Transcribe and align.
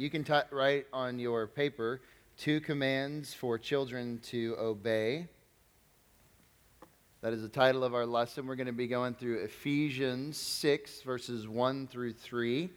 You 0.00 0.10
can 0.10 0.22
t- 0.22 0.32
write 0.52 0.86
on 0.92 1.18
your 1.18 1.48
paper 1.48 2.00
two 2.36 2.60
commands 2.60 3.34
for 3.34 3.58
children 3.58 4.20
to 4.26 4.54
obey. 4.56 5.26
That 7.20 7.32
is 7.32 7.42
the 7.42 7.48
title 7.48 7.82
of 7.82 7.94
our 7.94 8.06
lesson. 8.06 8.46
We're 8.46 8.54
going 8.54 8.68
to 8.68 8.72
be 8.72 8.86
going 8.86 9.14
through 9.14 9.42
Ephesians 9.42 10.36
6, 10.36 11.02
verses 11.02 11.48
1 11.48 11.88
through 11.88 12.12
3. 12.12 12.70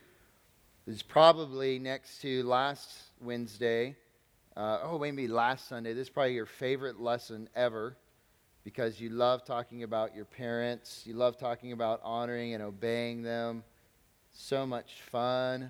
This 0.87 0.95
is 0.95 1.03
probably 1.03 1.77
next 1.77 2.21
to 2.21 2.41
last 2.41 2.89
Wednesday. 3.21 3.95
Uh, 4.57 4.79
oh, 4.81 4.97
maybe 4.97 5.27
last 5.27 5.69
Sunday. 5.69 5.93
This 5.93 6.07
is 6.07 6.09
probably 6.09 6.33
your 6.33 6.47
favorite 6.47 6.99
lesson 6.99 7.47
ever 7.55 7.95
because 8.63 8.99
you 8.99 9.11
love 9.11 9.45
talking 9.45 9.83
about 9.83 10.15
your 10.15 10.25
parents. 10.25 11.03
You 11.05 11.13
love 11.13 11.37
talking 11.37 11.71
about 11.71 12.01
honoring 12.03 12.55
and 12.55 12.63
obeying 12.63 13.21
them. 13.21 13.63
So 14.31 14.65
much 14.65 15.03
fun. 15.11 15.69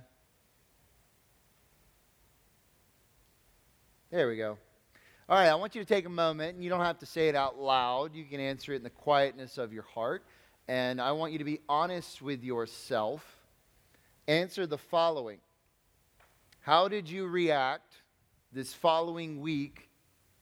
There 4.11 4.27
we 4.27 4.35
go. 4.35 4.57
All 5.29 5.37
right, 5.37 5.47
I 5.47 5.55
want 5.55 5.73
you 5.73 5.81
to 5.81 5.87
take 5.87 6.05
a 6.05 6.09
moment, 6.09 6.55
and 6.55 6.63
you 6.65 6.69
don't 6.69 6.81
have 6.81 6.99
to 6.99 7.05
say 7.05 7.29
it 7.29 7.35
out 7.35 7.57
loud. 7.57 8.13
You 8.13 8.25
can 8.25 8.41
answer 8.41 8.73
it 8.73 8.75
in 8.75 8.83
the 8.83 8.89
quietness 8.89 9.57
of 9.57 9.71
your 9.71 9.83
heart. 9.83 10.25
And 10.67 10.99
I 10.99 11.13
want 11.13 11.31
you 11.31 11.37
to 11.37 11.45
be 11.45 11.61
honest 11.69 12.21
with 12.21 12.43
yourself. 12.43 13.25
Answer 14.27 14.67
the 14.67 14.77
following 14.77 15.37
How 16.59 16.89
did 16.89 17.09
you 17.09 17.25
react 17.27 17.93
this 18.51 18.73
following 18.73 19.39
week 19.39 19.87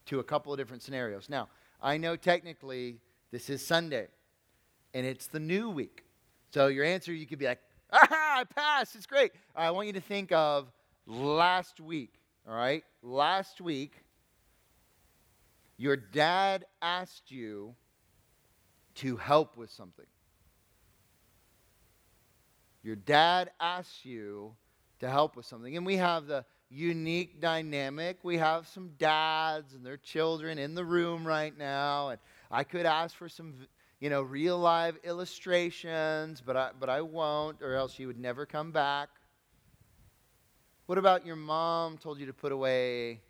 to 0.08 0.18
a 0.18 0.24
couple 0.24 0.52
of 0.52 0.58
different 0.58 0.82
scenarios? 0.82 1.30
Now, 1.30 1.48
I 1.80 1.98
know 1.98 2.16
technically 2.16 2.98
this 3.30 3.52
is 3.52 3.64
Sunday, 3.64 4.08
and 4.96 5.06
it's 5.06 5.28
the 5.28 5.40
new 5.40 5.70
week. 5.70 6.06
So 6.56 6.70
your 6.70 6.86
answer, 6.86 7.14
you 7.14 7.28
could 7.28 7.38
be 7.38 7.46
like, 7.46 7.62
ah, 7.94 8.40
I 8.40 8.46
passed. 8.46 8.96
It's 8.96 9.06
great. 9.06 9.32
I 9.56 9.70
want 9.70 9.86
you 9.86 9.94
to 9.94 10.02
think 10.02 10.32
of 10.32 10.72
last 11.06 11.80
week. 11.80 12.19
All 12.48 12.56
right? 12.56 12.84
Last 13.02 13.62
week, 13.62 13.94
your 15.78 15.96
dad 15.96 16.66
asked 16.82 17.32
you 17.32 17.76
to 18.96 19.16
help 19.18 19.56
with 19.56 19.70
something. 19.72 20.06
Your 22.84 22.96
dad 22.96 23.52
asked 23.60 24.06
you 24.06 24.56
to 25.00 25.10
help 25.10 25.36
with 25.36 25.46
something. 25.46 25.78
And 25.78 25.86
we 25.86 25.98
have 25.98 26.28
the 26.28 26.46
unique 26.70 27.40
dynamic. 27.42 28.18
We 28.24 28.38
have 28.38 28.68
some 28.68 28.92
dads 28.98 29.74
and 29.74 29.86
their 29.86 29.98
children 29.98 30.58
in 30.58 30.76
the 30.76 30.86
room 30.86 31.26
right 31.26 31.58
now. 31.58 32.10
And 32.10 32.20
I 32.52 32.64
could 32.64 32.86
ask 32.86 33.16
for 33.16 33.30
some, 33.30 33.54
you 34.00 34.10
know, 34.10 34.22
real 34.22 34.58
live 34.58 34.98
illustrations, 35.04 36.42
but 36.42 36.56
I, 36.56 36.72
but 36.80 36.90
I 36.90 37.02
won't, 37.02 37.62
or 37.62 37.74
else 37.74 37.98
you 38.00 38.08
would 38.08 38.20
never 38.20 38.46
come 38.46 38.72
back. 38.72 39.10
What 40.90 40.98
about 40.98 41.24
your 41.24 41.36
mom 41.36 42.00
told 42.00 42.20
you 42.20 42.26
to 42.26 42.34
put 42.34 42.52
away 42.52 43.22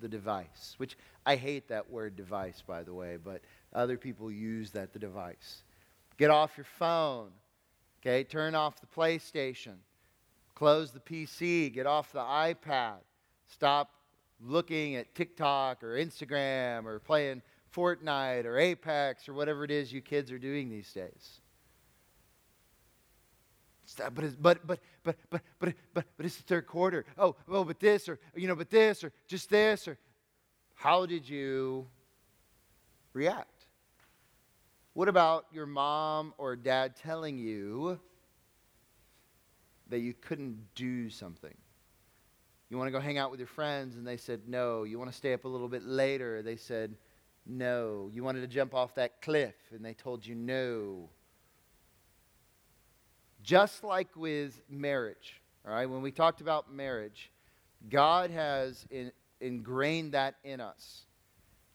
the 0.00 0.06
device? 0.06 0.76
Which 0.76 0.96
I 1.26 1.34
hate 1.34 1.66
that 1.66 1.90
word 1.90 2.14
device, 2.14 2.62
by 2.64 2.84
the 2.84 2.94
way, 2.94 3.16
but 3.16 3.42
other 3.72 3.98
people 3.98 4.30
use 4.30 4.70
that, 4.70 4.92
the 4.92 5.00
device. 5.00 5.64
Get 6.18 6.30
off 6.30 6.52
your 6.56 6.66
phone. 6.78 7.32
Okay, 8.00 8.22
turn 8.22 8.54
off 8.54 8.80
the 8.80 8.86
PlayStation. 8.86 9.74
Close 10.54 10.92
the 10.92 11.00
PC. 11.00 11.74
Get 11.74 11.84
off 11.84 12.12
the 12.12 12.20
iPad. 12.20 12.98
Stop 13.48 13.90
looking 14.40 14.94
at 14.94 15.12
TikTok 15.12 15.82
or 15.82 15.96
Instagram 15.96 16.84
or 16.84 17.00
playing 17.00 17.42
Fortnite 17.74 18.44
or 18.44 18.56
Apex 18.56 19.28
or 19.28 19.32
whatever 19.32 19.64
it 19.64 19.72
is 19.72 19.92
you 19.92 20.00
kids 20.00 20.30
are 20.30 20.38
doing 20.38 20.70
these 20.70 20.92
days. 20.92 21.39
But 23.96 24.24
it's, 24.24 24.36
but 24.36 24.66
but 24.66 24.80
but 25.02 25.16
but 25.30 25.42
but 25.58 25.74
but 25.94 26.04
but 26.16 26.26
it's 26.26 26.36
the 26.36 26.42
third 26.42 26.66
quarter. 26.66 27.04
Oh, 27.18 27.36
oh, 27.48 27.64
but 27.64 27.80
this 27.80 28.08
or 28.08 28.18
you 28.34 28.48
know, 28.48 28.54
but 28.54 28.70
this 28.70 29.04
or 29.04 29.12
just 29.26 29.50
this 29.50 29.88
or 29.88 29.98
how 30.74 31.06
did 31.06 31.28
you 31.28 31.86
react? 33.12 33.66
What 34.94 35.08
about 35.08 35.46
your 35.52 35.66
mom 35.66 36.34
or 36.38 36.56
dad 36.56 36.96
telling 36.96 37.38
you 37.38 38.00
that 39.88 40.00
you 40.00 40.14
couldn't 40.14 40.74
do 40.74 41.10
something? 41.10 41.54
You 42.70 42.78
want 42.78 42.88
to 42.88 42.92
go 42.92 43.00
hang 43.00 43.18
out 43.18 43.30
with 43.30 43.40
your 43.40 43.46
friends 43.48 43.96
and 43.96 44.06
they 44.06 44.16
said 44.16 44.42
no. 44.46 44.84
You 44.84 44.98
want 44.98 45.10
to 45.10 45.16
stay 45.16 45.32
up 45.32 45.44
a 45.44 45.48
little 45.48 45.68
bit 45.68 45.84
later, 45.84 46.42
they 46.42 46.56
said 46.56 46.96
no. 47.46 48.08
You 48.12 48.22
wanted 48.22 48.40
to 48.42 48.46
jump 48.46 48.74
off 48.74 48.94
that 48.94 49.22
cliff 49.22 49.54
and 49.72 49.84
they 49.84 49.94
told 49.94 50.24
you 50.24 50.34
no. 50.34 51.10
Just 53.42 53.84
like 53.84 54.14
with 54.16 54.60
marriage, 54.68 55.40
all 55.66 55.72
right, 55.72 55.88
when 55.88 56.02
we 56.02 56.10
talked 56.10 56.40
about 56.40 56.72
marriage, 56.72 57.30
God 57.88 58.30
has 58.30 58.84
in, 58.90 59.12
ingrained 59.40 60.12
that 60.12 60.36
in 60.44 60.60
us 60.60 61.06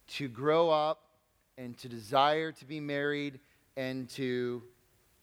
to 0.08 0.28
grow 0.28 0.70
up 0.70 1.02
and 1.58 1.78
to 1.80 1.90
desire 1.90 2.52
to 2.52 2.66
be 2.66 2.80
married 2.80 3.40
and 3.76 4.08
to 4.10 4.62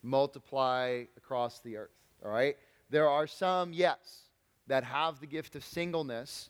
multiply 0.01 1.03
across 1.15 1.59
the 1.59 1.77
earth, 1.77 1.95
all 2.23 2.31
right? 2.31 2.57
There 2.89 3.09
are 3.09 3.25
some, 3.25 3.71
yes, 3.71 3.97
that 4.67 4.83
have 4.83 5.19
the 5.19 5.27
gift 5.27 5.55
of 5.55 5.63
singleness, 5.63 6.49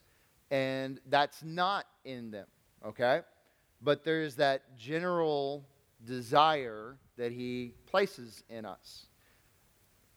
and 0.50 1.00
that's 1.10 1.44
not 1.44 1.86
in 2.04 2.32
them, 2.32 2.48
okay? 2.86 3.22
But 3.82 4.04
there's 4.04 4.36
that 4.36 4.76
general 4.78 5.66
desire 6.04 6.98
that 7.18 7.32
He 7.32 7.74
places 7.86 8.44
in 8.50 8.66
us 8.66 9.06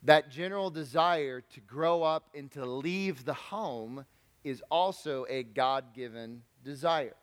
that 0.06 0.31
general 0.31 0.71
desire 0.71 1.41
to 1.41 1.61
grow 1.61 2.03
up 2.03 2.28
and 2.34 2.50
to 2.53 2.65
leave 2.65 3.25
the 3.25 3.34
home 3.34 4.05
is 4.44 4.62
also 4.71 5.27
a 5.28 5.43
God 5.43 5.84
given 5.94 6.43
desire. 6.65 7.17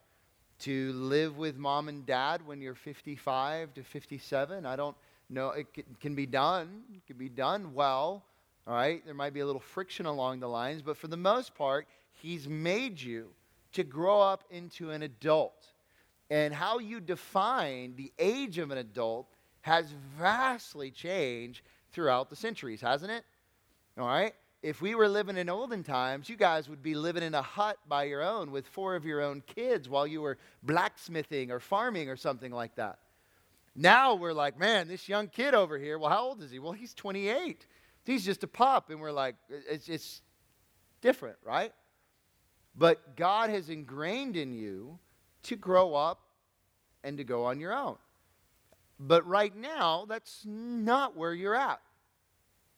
To 0.60 0.92
live 0.94 1.38
with 1.38 1.58
mom 1.58 1.88
and 1.88 2.06
dad 2.06 2.46
when 2.46 2.62
you're 2.62 2.76
55 2.76 3.74
to 3.74 3.84
57, 3.84 4.66
I 4.66 4.76
don't 4.76 4.96
know, 5.30 5.50
it 5.52 5.68
can 6.02 6.14
be 6.14 6.26
done. 6.26 6.84
It 6.94 7.06
can 7.08 7.18
be 7.18 7.30
done 7.30 7.74
well, 7.74 8.26
all 8.68 8.74
right? 8.74 9.04
There 9.06 9.16
might 9.16 9.34
be 9.34 9.40
a 9.40 9.46
little 9.46 9.62
friction 9.62 10.06
along 10.06 10.42
the 10.42 10.50
lines, 10.50 10.82
but 10.82 10.98
for 10.98 11.08
the 11.08 11.18
most 11.18 11.56
part, 11.56 11.88
He's 12.22 12.48
made 12.48 13.02
you 13.02 13.30
to 13.74 13.84
grow 13.84 14.22
up 14.22 14.44
into 14.50 14.92
an 14.92 15.04
adult. 15.04 15.68
And 16.30 16.54
how 16.54 16.80
you 16.80 17.00
define 17.00 17.96
the 17.96 18.12
age 18.20 18.58
of 18.58 18.72
an 18.72 18.78
adult 18.78 19.28
has 19.62 19.94
vastly 20.18 20.92
changed 20.92 21.62
throughout 21.94 22.30
the 22.30 22.36
centuries, 22.36 22.82
hasn't 22.82 23.12
it? 23.12 23.24
All 23.98 24.08
right? 24.08 24.34
If 24.62 24.82
we 24.82 24.96
were 24.96 25.08
living 25.08 25.38
in 25.38 25.50
olden 25.50 25.84
times, 25.84 26.30
you 26.30 26.38
guys 26.38 26.70
would 26.70 26.82
be 26.82 26.96
living 26.96 27.24
in 27.24 27.36
a 27.36 27.42
hut 27.42 27.78
by 27.88 28.06
your 28.06 28.24
own 28.24 28.52
with 28.52 28.68
four 28.68 28.96
of 28.96 29.06
your 29.06 29.22
own 29.22 29.44
kids 29.46 29.90
while 29.90 30.08
you 30.08 30.22
were 30.22 30.38
blacksmithing 30.64 31.52
or 31.52 31.60
farming 31.60 32.10
or 32.10 32.16
something 32.16 32.52
like 32.52 32.76
that. 32.76 33.00
Now 33.76 34.16
we're 34.16 34.34
like, 34.34 34.58
man, 34.58 34.88
this 34.88 35.10
young 35.10 35.28
kid 35.28 35.54
over 35.54 35.78
here, 35.78 35.98
well, 35.98 36.10
how 36.10 36.24
old 36.24 36.42
is 36.42 36.52
he? 36.52 36.60
Well, 36.60 36.72
he's 36.72 36.94
28. 36.94 37.66
He's 38.06 38.24
just 38.24 38.44
a 38.44 38.48
pup. 38.48 38.90
And 38.90 39.00
we're 39.00 39.12
like, 39.12 39.36
it's, 39.50 39.90
it's 39.90 40.22
different, 41.02 41.38
right? 41.46 41.74
But 42.76 43.16
God 43.16 43.50
has 43.50 43.70
ingrained 43.70 44.38
in 44.38 44.54
you 44.54 44.98
to 45.44 45.56
grow 45.56 45.94
up 45.94 46.22
and 47.04 47.18
to 47.18 47.24
go 47.24 47.46
on 47.46 47.60
your 47.60 47.74
own. 47.74 47.98
But 49.00 49.26
right 49.28 49.56
now, 49.56 50.06
that's 50.08 50.44
not 50.46 51.18
where 51.18 51.34
you're 51.34 51.56
at. 51.56 51.82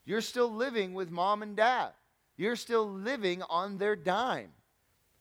You're 0.06 0.22
still 0.22 0.52
living 0.52 0.94
with 0.94 1.12
mom 1.12 1.42
and 1.42 1.56
dad. 1.56 1.92
You're 2.38 2.56
still 2.56 2.90
living 2.90 3.42
on 3.44 3.78
their 3.78 3.96
dime. 3.96 4.52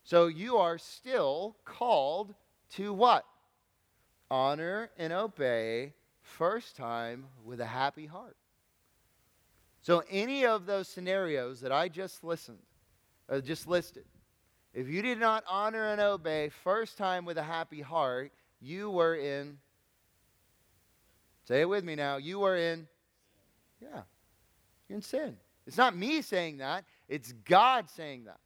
So 0.02 0.26
you 0.26 0.58
are 0.58 0.78
still 0.78 1.56
called 1.64 2.34
to 2.72 2.92
what? 2.92 3.24
Honor 4.30 4.90
and 4.98 5.12
obey 5.12 5.94
first 6.20 6.76
time 6.76 7.26
with 7.44 7.60
a 7.60 7.66
happy 7.66 8.06
heart. 8.06 8.36
So 9.80 10.02
any 10.10 10.46
of 10.46 10.66
those 10.66 10.88
scenarios 10.88 11.60
that 11.60 11.72
I 11.72 11.88
just 11.88 12.24
listened, 12.24 12.62
uh, 13.28 13.40
just 13.40 13.66
listed, 13.66 14.04
if 14.72 14.88
you 14.88 15.02
did 15.02 15.20
not 15.20 15.44
honor 15.48 15.88
and 15.88 16.00
obey 16.00 16.48
first 16.48 16.98
time 16.98 17.24
with 17.24 17.38
a 17.38 17.42
happy 17.42 17.80
heart, 17.80 18.32
you 18.60 18.90
were 18.90 19.14
in 19.14 19.58
Say 21.44 21.60
it 21.60 21.68
with 21.68 21.84
me 21.84 21.94
now. 21.94 22.16
You 22.16 22.42
are 22.44 22.56
in, 22.56 22.86
yeah, 23.80 24.02
you're 24.88 24.96
in 24.96 25.02
sin. 25.02 25.36
It's 25.66 25.76
not 25.76 25.96
me 25.96 26.22
saying 26.22 26.58
that, 26.58 26.84
it's 27.08 27.32
God 27.32 27.88
saying 27.90 28.24
that. 28.24 28.40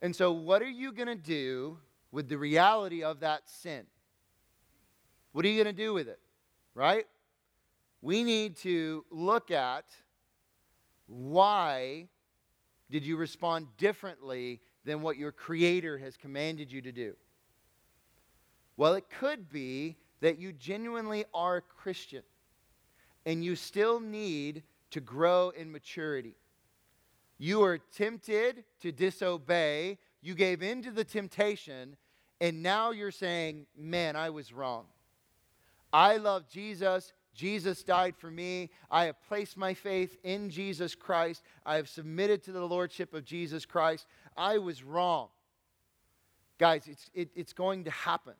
And 0.00 0.14
so, 0.14 0.32
what 0.32 0.62
are 0.62 0.68
you 0.68 0.92
going 0.92 1.08
to 1.08 1.14
do 1.14 1.78
with 2.12 2.28
the 2.28 2.38
reality 2.38 3.02
of 3.02 3.20
that 3.20 3.48
sin? 3.48 3.84
What 5.32 5.44
are 5.44 5.48
you 5.48 5.62
going 5.62 5.74
to 5.74 5.82
do 5.82 5.92
with 5.92 6.08
it? 6.08 6.20
Right? 6.74 7.06
We 8.00 8.22
need 8.22 8.56
to 8.58 9.04
look 9.10 9.50
at 9.50 9.84
why 11.06 12.08
did 12.90 13.04
you 13.04 13.16
respond 13.16 13.66
differently 13.76 14.60
than 14.84 15.02
what 15.02 15.16
your 15.16 15.32
creator 15.32 15.98
has 15.98 16.16
commanded 16.16 16.70
you 16.70 16.80
to 16.82 16.92
do? 16.92 17.16
Well, 18.76 18.94
it 18.94 19.06
could 19.18 19.50
be 19.50 19.96
that 20.20 20.38
you 20.38 20.52
genuinely 20.52 21.24
are 21.32 21.56
a 21.56 21.62
Christian 21.62 22.22
and 23.26 23.44
you 23.44 23.56
still 23.56 24.00
need 24.00 24.62
to 24.90 25.00
grow 25.00 25.50
in 25.50 25.70
maturity. 25.70 26.34
You 27.38 27.60
were 27.60 27.78
tempted 27.78 28.64
to 28.80 28.90
disobey. 28.90 29.98
You 30.22 30.34
gave 30.34 30.62
in 30.62 30.82
to 30.82 30.90
the 30.90 31.04
temptation. 31.04 31.96
And 32.40 32.62
now 32.62 32.90
you're 32.90 33.10
saying, 33.10 33.66
man, 33.76 34.16
I 34.16 34.30
was 34.30 34.52
wrong. 34.52 34.86
I 35.92 36.16
love 36.16 36.48
Jesus. 36.48 37.12
Jesus 37.34 37.82
died 37.84 38.16
for 38.16 38.30
me. 38.30 38.70
I 38.90 39.04
have 39.04 39.22
placed 39.28 39.56
my 39.56 39.74
faith 39.74 40.16
in 40.24 40.50
Jesus 40.50 40.94
Christ. 40.94 41.42
I 41.64 41.76
have 41.76 41.88
submitted 41.88 42.42
to 42.44 42.52
the 42.52 42.64
Lordship 42.64 43.14
of 43.14 43.24
Jesus 43.24 43.64
Christ. 43.64 44.06
I 44.36 44.58
was 44.58 44.82
wrong. 44.82 45.28
Guys, 46.58 46.88
it's, 46.88 47.10
it, 47.14 47.30
it's 47.36 47.52
going 47.52 47.84
to 47.84 47.90
happen. 47.90 48.34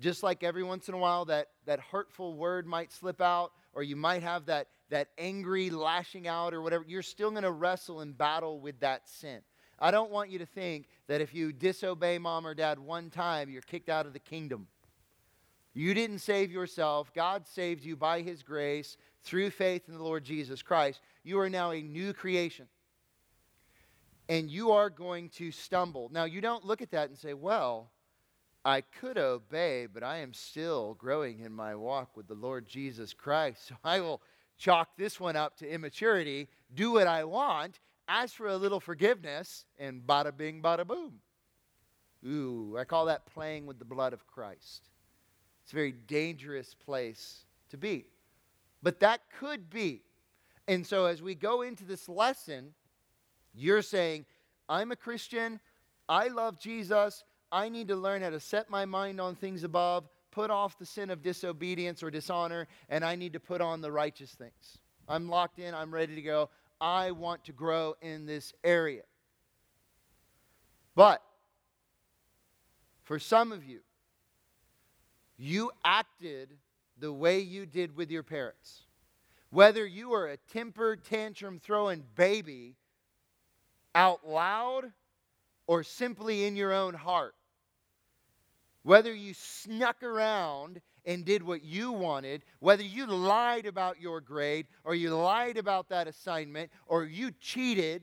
Just 0.00 0.22
like 0.22 0.42
every 0.42 0.62
once 0.62 0.88
in 0.88 0.94
a 0.94 0.98
while 0.98 1.26
that, 1.26 1.48
that 1.66 1.78
hurtful 1.78 2.34
word 2.34 2.66
might 2.66 2.90
slip 2.90 3.20
out, 3.20 3.52
or 3.74 3.82
you 3.82 3.96
might 3.96 4.22
have 4.22 4.46
that, 4.46 4.68
that 4.88 5.08
angry 5.18 5.70
lashing 5.70 6.26
out 6.26 6.54
or 6.54 6.62
whatever, 6.62 6.84
you're 6.88 7.02
still 7.02 7.30
going 7.30 7.42
to 7.42 7.52
wrestle 7.52 8.00
and 8.00 8.16
battle 8.16 8.58
with 8.60 8.80
that 8.80 9.08
sin. 9.08 9.40
I 9.78 9.90
don't 9.90 10.10
want 10.10 10.30
you 10.30 10.38
to 10.38 10.46
think 10.46 10.88
that 11.06 11.20
if 11.20 11.34
you 11.34 11.52
disobey 11.52 12.18
mom 12.18 12.46
or 12.46 12.54
dad 12.54 12.78
one 12.78 13.10
time, 13.10 13.50
you're 13.50 13.62
kicked 13.62 13.88
out 13.88 14.06
of 14.06 14.12
the 14.12 14.18
kingdom. 14.18 14.66
You 15.72 15.94
didn't 15.94 16.18
save 16.18 16.50
yourself. 16.50 17.12
God 17.14 17.46
saved 17.46 17.84
you 17.84 17.96
by 17.96 18.22
his 18.22 18.42
grace 18.42 18.96
through 19.22 19.50
faith 19.50 19.88
in 19.88 19.94
the 19.94 20.02
Lord 20.02 20.24
Jesus 20.24 20.62
Christ. 20.62 21.00
You 21.22 21.38
are 21.40 21.50
now 21.50 21.70
a 21.70 21.80
new 21.80 22.12
creation. 22.12 22.66
And 24.28 24.50
you 24.50 24.72
are 24.72 24.90
going 24.90 25.28
to 25.30 25.50
stumble. 25.50 26.10
Now, 26.12 26.24
you 26.24 26.40
don't 26.40 26.64
look 26.64 26.82
at 26.82 26.90
that 26.90 27.08
and 27.08 27.18
say, 27.18 27.34
well, 27.34 27.90
I 28.64 28.82
could 28.82 29.16
obey, 29.16 29.86
but 29.86 30.02
I 30.02 30.18
am 30.18 30.34
still 30.34 30.94
growing 30.94 31.40
in 31.40 31.52
my 31.52 31.74
walk 31.74 32.16
with 32.16 32.26
the 32.28 32.34
Lord 32.34 32.66
Jesus 32.66 33.14
Christ. 33.14 33.62
So 33.68 33.76
I 33.84 34.00
will 34.00 34.20
chalk 34.58 34.90
this 34.96 35.18
one 35.18 35.36
up 35.36 35.56
to 35.58 35.68
immaturity, 35.68 36.48
do 36.74 36.92
what 36.92 37.06
I 37.06 37.24
want, 37.24 37.80
ask 38.08 38.34
for 38.34 38.48
a 38.48 38.56
little 38.56 38.80
forgiveness, 38.80 39.64
and 39.78 40.02
bada 40.06 40.36
bing, 40.36 40.60
bada 40.60 40.86
boom. 40.86 41.20
Ooh, 42.26 42.76
I 42.78 42.84
call 42.84 43.06
that 43.06 43.24
playing 43.26 43.64
with 43.66 43.78
the 43.78 43.84
blood 43.86 44.12
of 44.12 44.26
Christ. 44.26 44.90
It's 45.62 45.72
a 45.72 45.76
very 45.76 45.92
dangerous 45.92 46.74
place 46.74 47.46
to 47.70 47.78
be. 47.78 48.04
But 48.82 49.00
that 49.00 49.22
could 49.38 49.70
be. 49.70 50.02
And 50.68 50.86
so 50.86 51.06
as 51.06 51.22
we 51.22 51.34
go 51.34 51.62
into 51.62 51.84
this 51.84 52.08
lesson, 52.08 52.74
you're 53.54 53.82
saying, 53.82 54.26
I'm 54.68 54.92
a 54.92 54.96
Christian, 54.96 55.60
I 56.08 56.28
love 56.28 56.60
Jesus, 56.60 57.24
I 57.52 57.68
need 57.68 57.88
to 57.88 57.96
learn 57.96 58.22
how 58.22 58.30
to 58.30 58.40
set 58.40 58.70
my 58.70 58.84
mind 58.84 59.20
on 59.20 59.34
things 59.34 59.64
above, 59.64 60.08
put 60.30 60.50
off 60.50 60.78
the 60.78 60.86
sin 60.86 61.10
of 61.10 61.22
disobedience 61.22 62.02
or 62.02 62.10
dishonor, 62.10 62.68
and 62.88 63.04
I 63.04 63.16
need 63.16 63.32
to 63.32 63.40
put 63.40 63.60
on 63.60 63.80
the 63.80 63.90
righteous 63.90 64.30
things. 64.32 64.78
I'm 65.08 65.28
locked 65.28 65.58
in, 65.58 65.74
I'm 65.74 65.92
ready 65.92 66.14
to 66.14 66.22
go. 66.22 66.50
I 66.80 67.10
want 67.10 67.44
to 67.46 67.52
grow 67.52 67.96
in 68.00 68.26
this 68.26 68.52
area. 68.62 69.02
But 70.94 71.22
for 73.02 73.18
some 73.18 73.52
of 73.52 73.64
you, 73.64 73.80
you 75.36 75.72
acted 75.84 76.50
the 76.98 77.12
way 77.12 77.40
you 77.40 77.66
did 77.66 77.96
with 77.96 78.10
your 78.10 78.22
parents. 78.22 78.82
Whether 79.50 79.84
you 79.84 80.10
were 80.10 80.28
a 80.28 80.36
temper 80.36 80.94
tantrum 80.96 81.58
throwing 81.58 82.04
baby 82.14 82.76
out 83.94 84.28
loud 84.28 84.92
or 85.66 85.82
simply 85.82 86.44
in 86.44 86.54
your 86.56 86.72
own 86.72 86.94
heart, 86.94 87.34
whether 88.82 89.14
you 89.14 89.34
snuck 89.34 90.02
around 90.02 90.80
and 91.04 91.24
did 91.24 91.42
what 91.42 91.62
you 91.62 91.92
wanted, 91.92 92.44
whether 92.60 92.82
you 92.82 93.06
lied 93.06 93.66
about 93.66 94.00
your 94.00 94.20
grade 94.20 94.66
or 94.84 94.94
you 94.94 95.14
lied 95.14 95.56
about 95.56 95.88
that 95.88 96.08
assignment 96.08 96.70
or 96.86 97.04
you 97.04 97.30
cheated 97.40 98.02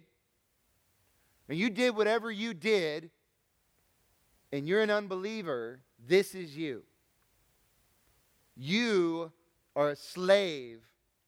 and 1.49 1.57
you 1.57 1.69
did 1.69 1.95
whatever 1.95 2.31
you 2.31 2.53
did 2.53 3.09
and 4.51 4.67
you're 4.67 4.81
an 4.81 4.89
unbeliever, 4.89 5.81
this 6.07 6.35
is 6.35 6.55
you. 6.55 6.83
You 8.55 9.31
are 9.75 9.89
a 9.89 9.95
slave 9.95 10.81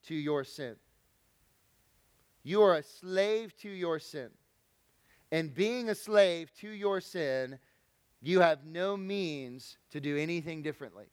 to 0.08 0.16
your 0.16 0.44
sin. 0.44 0.76
You 2.44 2.64
are 2.64 2.78
a 2.78 2.84
slave 2.84 3.56
to 3.58 3.70
your 3.70 4.00
sin. 4.00 4.30
And 5.32 5.54
being 5.54 5.90
a 5.90 5.96
slave 5.96 6.52
to 6.62 6.70
your 6.70 7.02
sin 7.02 7.60
you 8.22 8.42
have 8.42 8.66
no 8.66 8.98
means 8.98 9.78
to 9.92 10.02
do 10.02 10.18
anything 10.18 10.62
differently. 10.62 11.06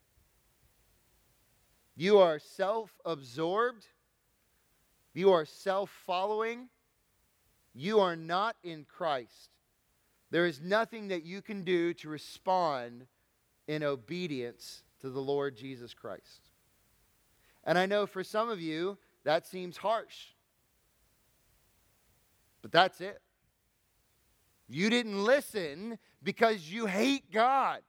You 1.97 2.19
are 2.19 2.39
self 2.39 2.91
absorbed. 3.05 3.87
You 5.15 5.33
are 5.33 5.45
self 5.45 5.91
following. 6.05 6.69
You 7.75 8.01
are 8.01 8.17
not 8.17 8.57
in 8.63 8.85
Christ. 8.85 9.51
There 10.31 10.47
is 10.47 10.61
nothing 10.61 11.09
that 11.09 11.25
you 11.25 11.41
can 11.41 11.63
do 11.63 11.95
to 11.95 12.09
respond 12.09 13.07
in 13.69 13.83
obedience 13.83 14.83
to 15.01 15.11
the 15.11 15.21
Lord 15.21 15.57
Jesus 15.57 15.95
Christ. 15.95 16.51
And 17.65 17.79
I 17.79 17.87
know 17.87 18.07
for 18.07 18.25
some 18.25 18.49
of 18.49 18.61
you 18.61 18.99
that 19.25 19.47
seems 19.47 19.77
harsh, 19.77 20.27
but 22.63 22.73
that's 22.73 23.01
it. 23.01 23.21
You 24.69 24.91
didn't 24.91 25.25
listen 25.25 25.99
because 26.27 26.69
you 26.69 26.87
hate 26.87 27.31
God. 27.31 27.83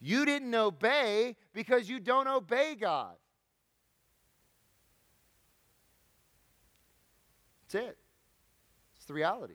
You 0.00 0.24
didn't 0.24 0.52
obey 0.52 1.36
because 1.54 1.88
you 1.88 2.00
don't 2.00 2.26
obey 2.26 2.74
God. 2.74 3.14
That's 7.62 7.86
it. 7.86 7.98
It's 8.96 9.04
the 9.06 9.14
reality. 9.14 9.54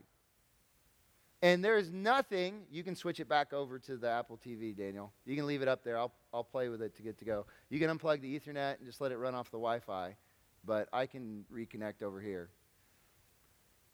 And 1.42 1.62
there's 1.62 1.92
nothing, 1.92 2.62
you 2.72 2.84
can 2.84 2.96
switch 2.96 3.20
it 3.20 3.28
back 3.28 3.52
over 3.52 3.78
to 3.78 3.98
the 3.98 4.08
Apple 4.08 4.40
TV, 4.46 4.74
Daniel. 4.74 5.12
You 5.26 5.36
can 5.36 5.48
leave 5.48 5.62
it 5.62 5.68
up 5.68 5.84
there. 5.84 5.98
I'll, 5.98 6.14
I'll 6.34 6.46
play 6.46 6.70
with 6.70 6.82
it 6.82 6.96
to 6.96 7.02
get 7.02 7.18
to 7.18 7.26
go. 7.26 7.46
You 7.70 7.78
can 7.78 7.90
unplug 7.90 8.22
the 8.22 8.40
Ethernet 8.40 8.78
and 8.78 8.86
just 8.86 9.02
let 9.02 9.12
it 9.12 9.18
run 9.18 9.36
off 9.36 9.52
the 9.52 9.58
Wi 9.58 9.80
Fi, 9.80 10.16
but 10.64 10.88
I 10.94 11.08
can 11.08 11.44
reconnect 11.54 12.04
over 12.04 12.22
here. 12.22 12.52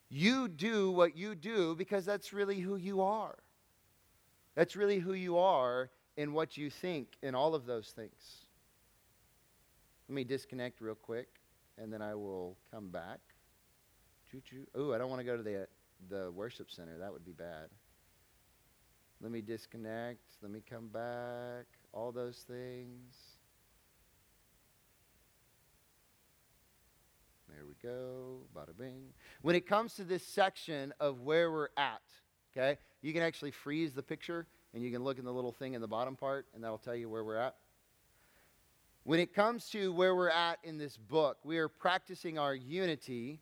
You 0.09 0.47
do 0.47 0.91
what 0.91 1.17
you 1.17 1.35
do 1.35 1.75
because 1.75 2.05
that's 2.05 2.31
really 2.31 2.59
who 2.59 2.75
you 2.75 3.01
are. 3.01 3.37
That's 4.55 4.75
really 4.75 4.99
who 4.99 5.13
you 5.13 5.37
are 5.37 5.89
in 6.15 6.33
what 6.33 6.57
you 6.57 6.69
think 6.69 7.15
in 7.21 7.35
all 7.35 7.53
of 7.53 7.65
those 7.65 7.89
things. 7.89 8.45
Let 10.07 10.15
me 10.15 10.23
disconnect 10.23 10.81
real 10.81 10.95
quick 10.95 11.27
and 11.77 11.91
then 11.91 12.01
I 12.01 12.15
will 12.15 12.57
come 12.71 12.89
back. 12.89 13.19
Oh, 14.75 14.93
I 14.93 14.97
don't 14.97 15.09
want 15.09 15.19
to 15.19 15.25
go 15.25 15.37
to 15.37 15.43
the, 15.43 15.67
the 16.09 16.31
worship 16.31 16.69
center. 16.71 16.97
That 16.97 17.11
would 17.11 17.25
be 17.25 17.31
bad. 17.33 17.69
Let 19.21 19.31
me 19.31 19.41
disconnect. 19.41 20.21
Let 20.41 20.51
me 20.51 20.61
come 20.67 20.87
back. 20.89 21.65
All 21.93 22.11
those 22.11 22.45
things. 22.47 23.36
There 27.49 27.65
we 27.65 27.75
go. 27.81 28.39
Bada 28.55 28.77
bing. 28.77 29.13
When 29.41 29.55
it 29.55 29.67
comes 29.67 29.93
to 29.95 30.03
this 30.03 30.23
section 30.23 30.93
of 30.99 31.21
where 31.21 31.51
we're 31.51 31.69
at, 31.77 32.01
okay, 32.55 32.77
you 33.01 33.13
can 33.13 33.23
actually 33.23 33.51
freeze 33.51 33.93
the 33.93 34.03
picture 34.03 34.47
and 34.73 34.83
you 34.83 34.91
can 34.91 35.03
look 35.03 35.17
in 35.17 35.25
the 35.25 35.33
little 35.33 35.51
thing 35.51 35.73
in 35.73 35.81
the 35.81 35.87
bottom 35.87 36.15
part 36.15 36.47
and 36.53 36.63
that'll 36.63 36.77
tell 36.77 36.95
you 36.95 37.09
where 37.09 37.23
we're 37.23 37.37
at. 37.37 37.55
When 39.03 39.19
it 39.19 39.33
comes 39.33 39.69
to 39.69 39.93
where 39.93 40.15
we're 40.15 40.29
at 40.29 40.59
in 40.63 40.77
this 40.77 40.97
book, 40.97 41.37
we 41.45 41.57
are 41.59 41.69
practicing 41.69 42.37
our 42.37 42.53
unity 42.53 43.39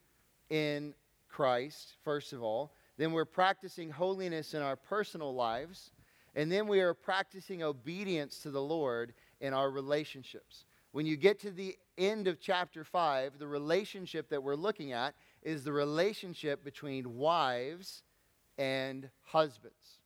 in 0.49 0.93
Christ, 1.27 1.95
first 2.03 2.33
of 2.33 2.43
all. 2.43 2.71
Then 2.97 3.11
we're 3.11 3.25
practicing 3.25 3.89
holiness 3.89 4.53
in 4.53 4.61
our 4.61 4.75
personal 4.75 5.33
lives. 5.33 5.91
And 6.35 6.51
then 6.51 6.67
we 6.67 6.81
are 6.81 6.93
practicing 6.93 7.63
obedience 7.63 8.39
to 8.39 8.51
the 8.51 8.61
Lord 8.61 9.13
in 9.41 9.53
our 9.53 9.71
relationships. 9.71 10.65
When 10.95 11.05
you 11.05 11.17
get 11.17 11.41
to 11.41 11.51
the 11.51 11.75
end 11.97 12.25
of 12.29 12.39
chapter 12.39 12.85
5, 12.85 13.37
the 13.37 13.47
relationship 13.49 14.29
that 14.29 14.41
we're 14.41 14.55
looking 14.55 14.93
at 14.93 15.13
is 15.43 15.65
the 15.65 15.73
relationship 15.73 16.63
between 16.63 17.17
wives 17.17 18.01
and 18.57 19.09
husbands. 19.23 19.99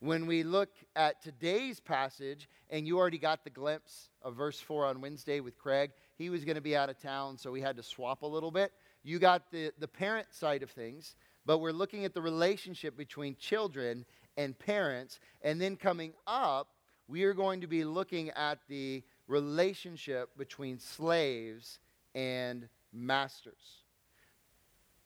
When 0.00 0.24
we 0.24 0.42
look 0.42 0.70
at 0.96 1.22
today's 1.22 1.78
passage, 1.78 2.48
and 2.70 2.86
you 2.86 2.96
already 2.96 3.18
got 3.18 3.44
the 3.44 3.50
glimpse 3.50 4.08
of 4.22 4.34
verse 4.34 4.58
4 4.58 4.86
on 4.86 5.02
Wednesday 5.02 5.40
with 5.40 5.58
Craig, 5.58 5.90
he 6.16 6.30
was 6.30 6.42
going 6.42 6.54
to 6.56 6.62
be 6.62 6.74
out 6.74 6.88
of 6.88 6.98
town, 6.98 7.36
so 7.36 7.52
we 7.52 7.60
had 7.60 7.76
to 7.76 7.82
swap 7.82 8.22
a 8.22 8.26
little 8.26 8.50
bit. 8.50 8.72
You 9.02 9.18
got 9.18 9.50
the, 9.50 9.72
the 9.78 9.88
parent 9.88 10.32
side 10.32 10.62
of 10.62 10.70
things, 10.70 11.16
but 11.44 11.58
we're 11.58 11.70
looking 11.70 12.06
at 12.06 12.14
the 12.14 12.22
relationship 12.22 12.96
between 12.96 13.36
children 13.36 14.06
and 14.38 14.58
parents. 14.58 15.20
And 15.42 15.60
then 15.60 15.76
coming 15.76 16.14
up, 16.26 16.68
we 17.08 17.24
are 17.24 17.34
going 17.34 17.60
to 17.60 17.66
be 17.66 17.84
looking 17.84 18.30
at 18.30 18.60
the 18.68 19.02
relationship 19.26 20.36
between 20.36 20.78
slaves 20.78 21.78
and 22.14 22.68
masters. 22.92 23.82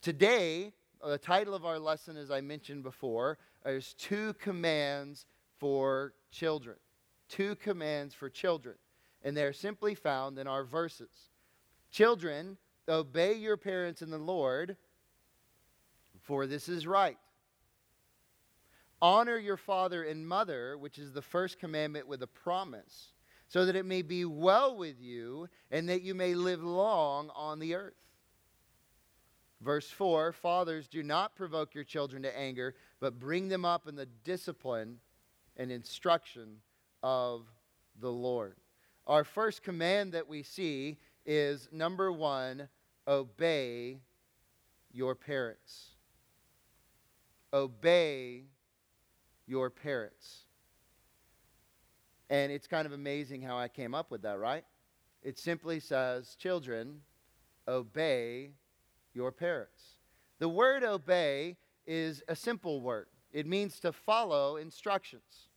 Today, 0.03 0.73
uh, 1.03 1.11
the 1.11 1.19
title 1.19 1.55
of 1.55 1.65
our 1.65 1.79
lesson, 1.79 2.17
as 2.17 2.31
I 2.31 2.41
mentioned 2.41 2.83
before, 2.83 3.39
is 3.65 3.95
Two 3.95 4.35
Commands 4.35 5.27
for 5.59 6.15
Children. 6.31 6.77
Two 7.29 7.57
commands 7.57 8.15
for 8.15 8.31
children. 8.31 8.77
And 9.23 9.37
they're 9.37 9.53
simply 9.53 9.95
found 9.95 10.39
in 10.39 10.47
our 10.47 10.65
verses. 10.65 11.31
Children, 11.91 12.57
obey 12.89 13.35
your 13.35 13.57
parents 13.57 14.03
in 14.03 14.11
the 14.11 14.19
Lord, 14.19 14.77
for 16.23 16.47
this 16.47 16.69
is 16.69 16.87
right. 16.87 17.19
Honor 19.01 19.37
your 19.37 19.57
father 19.57 20.05
and 20.05 20.27
mother, 20.27 20.77
which 20.77 20.99
is 20.99 21.13
the 21.13 21.23
first 21.23 21.59
commandment 21.59 22.09
with 22.09 22.23
a 22.23 22.27
promise, 22.27 23.13
so 23.49 23.65
that 23.65 23.77
it 23.77 23.87
may 23.87 24.03
be 24.03 24.25
well 24.25 24.77
with 24.77 25.01
you 25.01 25.49
and 25.71 25.89
that 25.89 26.03
you 26.03 26.15
may 26.15 26.35
live 26.35 26.63
long 26.63 27.31
on 27.35 27.59
the 27.59 27.75
earth. 27.75 27.95
Verse 29.61 29.91
4 29.91 30.33
Fathers, 30.33 30.87
do 30.87 31.03
not 31.03 31.35
provoke 31.35 31.75
your 31.75 31.85
children 31.85 32.23
to 32.23 32.39
anger, 32.39 32.75
but 33.01 33.19
bring 33.19 33.49
them 33.49 33.65
up 33.65 33.89
in 33.89 33.97
the 33.97 34.07
discipline 34.25 34.99
and 35.57 35.73
instruction 35.73 36.59
of 37.03 37.47
the 38.01 38.13
Lord. 38.13 38.57
Our 39.07 39.25
first 39.25 39.63
command 39.63 40.13
that 40.13 40.29
we 40.29 40.43
see 40.43 40.99
is 41.27 41.69
number 41.73 42.13
one 42.13 42.69
obey 43.07 44.01
your 44.93 45.15
parents. 45.15 45.89
Obey 47.53 48.45
your 49.47 49.71
parents. 49.71 50.45
And 52.31 52.53
it's 52.53 52.67
kind 52.67 52.87
of 52.87 52.93
amazing 52.93 53.43
how 53.43 53.57
I 53.57 53.69
came 53.69 53.95
up 53.95 54.11
with 54.11 54.23
that, 54.23 54.39
right? 54.39 54.65
It 55.23 55.39
simply 55.39 55.81
says, 55.81 56.37
Children, 56.37 57.01
obey 57.67 58.51
your 59.15 59.33
parents. 59.33 59.97
The 60.39 60.49
word 60.49 60.85
obey 60.85 61.57
is 61.87 62.23
a 62.29 62.37
simple 62.37 62.81
word, 62.81 63.09
it 63.33 63.47
means 63.47 63.81
to 63.81 63.93
follow 63.93 64.57
instructions. 64.57 65.49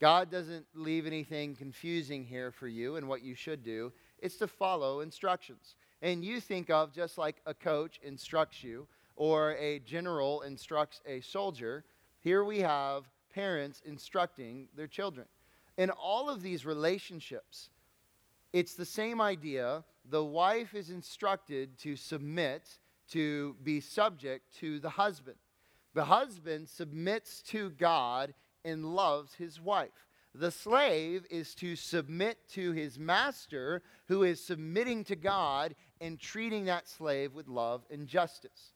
God 0.00 0.30
doesn't 0.30 0.64
leave 0.74 1.06
anything 1.06 1.56
confusing 1.56 2.24
here 2.24 2.52
for 2.52 2.68
you 2.68 2.96
and 2.96 3.08
what 3.08 3.22
you 3.22 3.34
should 3.34 3.64
do. 3.64 3.92
It's 4.20 4.36
to 4.36 4.46
follow 4.46 5.00
instructions. 5.00 5.74
And 6.02 6.24
you 6.24 6.40
think 6.40 6.70
of 6.70 6.92
just 6.92 7.18
like 7.18 7.40
a 7.46 7.54
coach 7.54 7.98
instructs 8.02 8.62
you 8.62 8.86
or 9.16 9.56
a 9.56 9.80
general 9.80 10.42
instructs 10.42 11.00
a 11.04 11.20
soldier, 11.20 11.84
here 12.20 12.44
we 12.44 12.60
have 12.60 13.04
parents 13.34 13.82
instructing 13.84 14.68
their 14.76 14.86
children. 14.86 15.26
In 15.78 15.90
all 15.90 16.28
of 16.28 16.42
these 16.42 16.66
relationships, 16.66 17.70
it's 18.52 18.74
the 18.74 18.84
same 18.84 19.20
idea. 19.20 19.84
The 20.10 20.24
wife 20.24 20.74
is 20.74 20.90
instructed 20.90 21.78
to 21.78 21.94
submit, 21.94 22.68
to 23.12 23.54
be 23.62 23.80
subject 23.80 24.54
to 24.58 24.80
the 24.80 24.90
husband. 24.90 25.36
The 25.94 26.04
husband 26.04 26.68
submits 26.68 27.42
to 27.42 27.70
God 27.70 28.34
and 28.64 28.84
loves 28.84 29.34
his 29.34 29.60
wife. 29.60 30.08
The 30.34 30.50
slave 30.50 31.24
is 31.30 31.54
to 31.56 31.76
submit 31.76 32.38
to 32.50 32.72
his 32.72 32.98
master, 32.98 33.82
who 34.08 34.24
is 34.24 34.44
submitting 34.44 35.04
to 35.04 35.16
God 35.16 35.74
and 36.00 36.18
treating 36.18 36.64
that 36.66 36.88
slave 36.88 37.34
with 37.34 37.48
love 37.48 37.84
and 37.90 38.06
justice. 38.06 38.72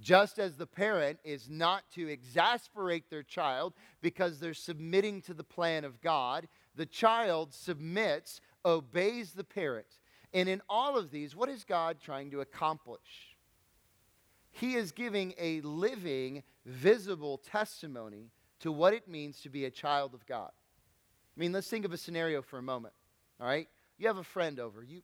Just 0.00 0.38
as 0.38 0.56
the 0.56 0.66
parent 0.66 1.18
is 1.24 1.48
not 1.50 1.84
to 1.94 2.08
exasperate 2.08 3.10
their 3.10 3.22
child 3.22 3.74
because 4.00 4.40
they're 4.40 4.54
submitting 4.54 5.20
to 5.22 5.34
the 5.34 5.44
plan 5.44 5.84
of 5.84 6.00
God, 6.00 6.48
the 6.74 6.86
child 6.86 7.52
submits, 7.52 8.40
obeys 8.64 9.32
the 9.32 9.44
parent. 9.44 9.98
And 10.32 10.48
in 10.48 10.62
all 10.68 10.96
of 10.96 11.10
these, 11.10 11.36
what 11.36 11.48
is 11.48 11.64
God 11.64 11.98
trying 12.00 12.30
to 12.30 12.40
accomplish? 12.40 13.36
He 14.52 14.74
is 14.74 14.92
giving 14.92 15.34
a 15.38 15.60
living, 15.60 16.42
visible 16.64 17.38
testimony 17.38 18.30
to 18.60 18.72
what 18.72 18.94
it 18.94 19.08
means 19.08 19.40
to 19.42 19.48
be 19.48 19.64
a 19.64 19.70
child 19.70 20.14
of 20.14 20.24
God. 20.26 20.50
I 21.36 21.40
mean, 21.40 21.52
let's 21.52 21.68
think 21.68 21.84
of 21.84 21.92
a 21.92 21.96
scenario 21.96 22.42
for 22.42 22.58
a 22.58 22.62
moment. 22.62 22.94
All 23.40 23.46
right? 23.46 23.68
You 23.98 24.06
have 24.06 24.18
a 24.18 24.24
friend 24.24 24.58
over. 24.58 24.82
You, 24.82 25.02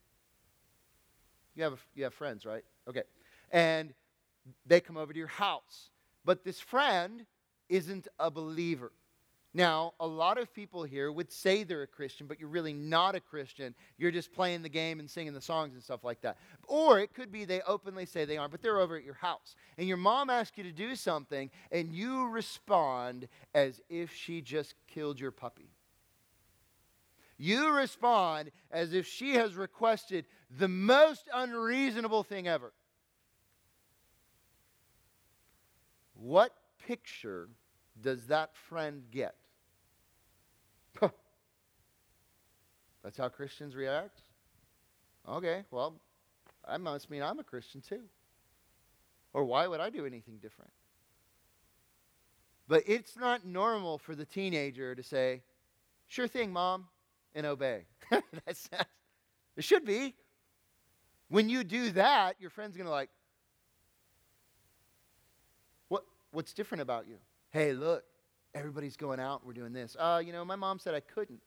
you, 1.54 1.64
have, 1.64 1.74
a, 1.74 1.78
you 1.94 2.04
have 2.04 2.14
friends, 2.14 2.44
right? 2.44 2.64
Okay. 2.88 3.02
And 3.50 3.94
they 4.64 4.80
come 4.80 4.96
over 4.96 5.12
to 5.12 5.18
your 5.18 5.28
house. 5.28 5.90
But 6.24 6.44
this 6.44 6.60
friend 6.60 7.24
isn't 7.68 8.08
a 8.18 8.30
believer. 8.30 8.92
Now, 9.56 9.94
a 10.00 10.06
lot 10.06 10.36
of 10.36 10.52
people 10.52 10.82
here 10.82 11.10
would 11.10 11.32
say 11.32 11.64
they're 11.64 11.80
a 11.80 11.86
Christian, 11.86 12.26
but 12.26 12.38
you're 12.38 12.50
really 12.50 12.74
not 12.74 13.14
a 13.14 13.20
Christian. 13.20 13.74
You're 13.96 14.10
just 14.10 14.34
playing 14.34 14.60
the 14.60 14.68
game 14.68 15.00
and 15.00 15.08
singing 15.08 15.32
the 15.32 15.40
songs 15.40 15.72
and 15.72 15.82
stuff 15.82 16.04
like 16.04 16.20
that. 16.20 16.36
Or 16.68 17.00
it 17.00 17.14
could 17.14 17.32
be 17.32 17.46
they 17.46 17.62
openly 17.62 18.04
say 18.04 18.26
they 18.26 18.36
aren't, 18.36 18.50
but 18.50 18.60
they're 18.60 18.78
over 18.78 18.98
at 18.98 19.04
your 19.04 19.14
house. 19.14 19.54
And 19.78 19.88
your 19.88 19.96
mom 19.96 20.28
asks 20.28 20.58
you 20.58 20.64
to 20.64 20.72
do 20.72 20.94
something, 20.94 21.50
and 21.72 21.90
you 21.90 22.28
respond 22.28 23.28
as 23.54 23.80
if 23.88 24.14
she 24.14 24.42
just 24.42 24.74
killed 24.88 25.18
your 25.18 25.30
puppy. 25.30 25.70
You 27.38 27.70
respond 27.70 28.50
as 28.70 28.92
if 28.92 29.06
she 29.06 29.36
has 29.36 29.54
requested 29.54 30.26
the 30.50 30.68
most 30.68 31.30
unreasonable 31.32 32.24
thing 32.24 32.46
ever. 32.46 32.72
What 36.26 36.52
picture 36.88 37.49
does 38.02 38.26
that 38.26 38.50
friend 38.56 39.04
get? 39.12 39.37
That's 43.04 43.16
how 43.16 43.28
Christians 43.28 43.76
react? 43.76 44.23
Okay, 45.28 45.62
well, 45.71 46.00
that 46.68 46.80
must 46.80 47.09
mean 47.09 47.23
I'm 47.23 47.38
a 47.38 47.45
Christian 47.45 47.80
too. 47.80 48.00
Or 49.33 49.45
why 49.45 49.68
would 49.68 49.78
I 49.78 49.88
do 49.90 50.04
anything 50.04 50.38
different? 50.42 50.73
But 52.66 52.83
it's 52.88 53.16
not 53.16 53.47
normal 53.47 53.97
for 53.97 54.16
the 54.16 54.25
teenager 54.25 54.97
to 54.97 55.04
say, 55.04 55.45
Sure 56.09 56.26
thing, 56.26 56.52
mom, 56.52 56.87
and 57.37 57.47
obey. 57.47 57.85
That's, 58.45 58.68
it 59.56 59.62
should 59.62 59.85
be. 59.85 60.16
When 61.28 61.49
you 61.49 61.62
do 61.62 61.90
that, 61.92 62.35
your 62.40 62.50
friend's 62.50 62.76
going 62.76 62.87
to 62.87 62.92
like, 62.92 63.11
What's 66.36 66.52
different 66.52 66.82
about 66.82 67.08
you? 67.08 67.16
Hey, 67.48 67.72
look, 67.72 68.04
everybody's 68.54 68.98
going 68.98 69.18
out. 69.18 69.46
We're 69.46 69.54
doing 69.54 69.72
this. 69.72 69.96
Uh, 69.98 70.20
you 70.22 70.34
know, 70.34 70.44
my 70.44 70.54
mom 70.54 70.78
said 70.78 70.94
I 70.94 71.00
couldn't. 71.00 71.40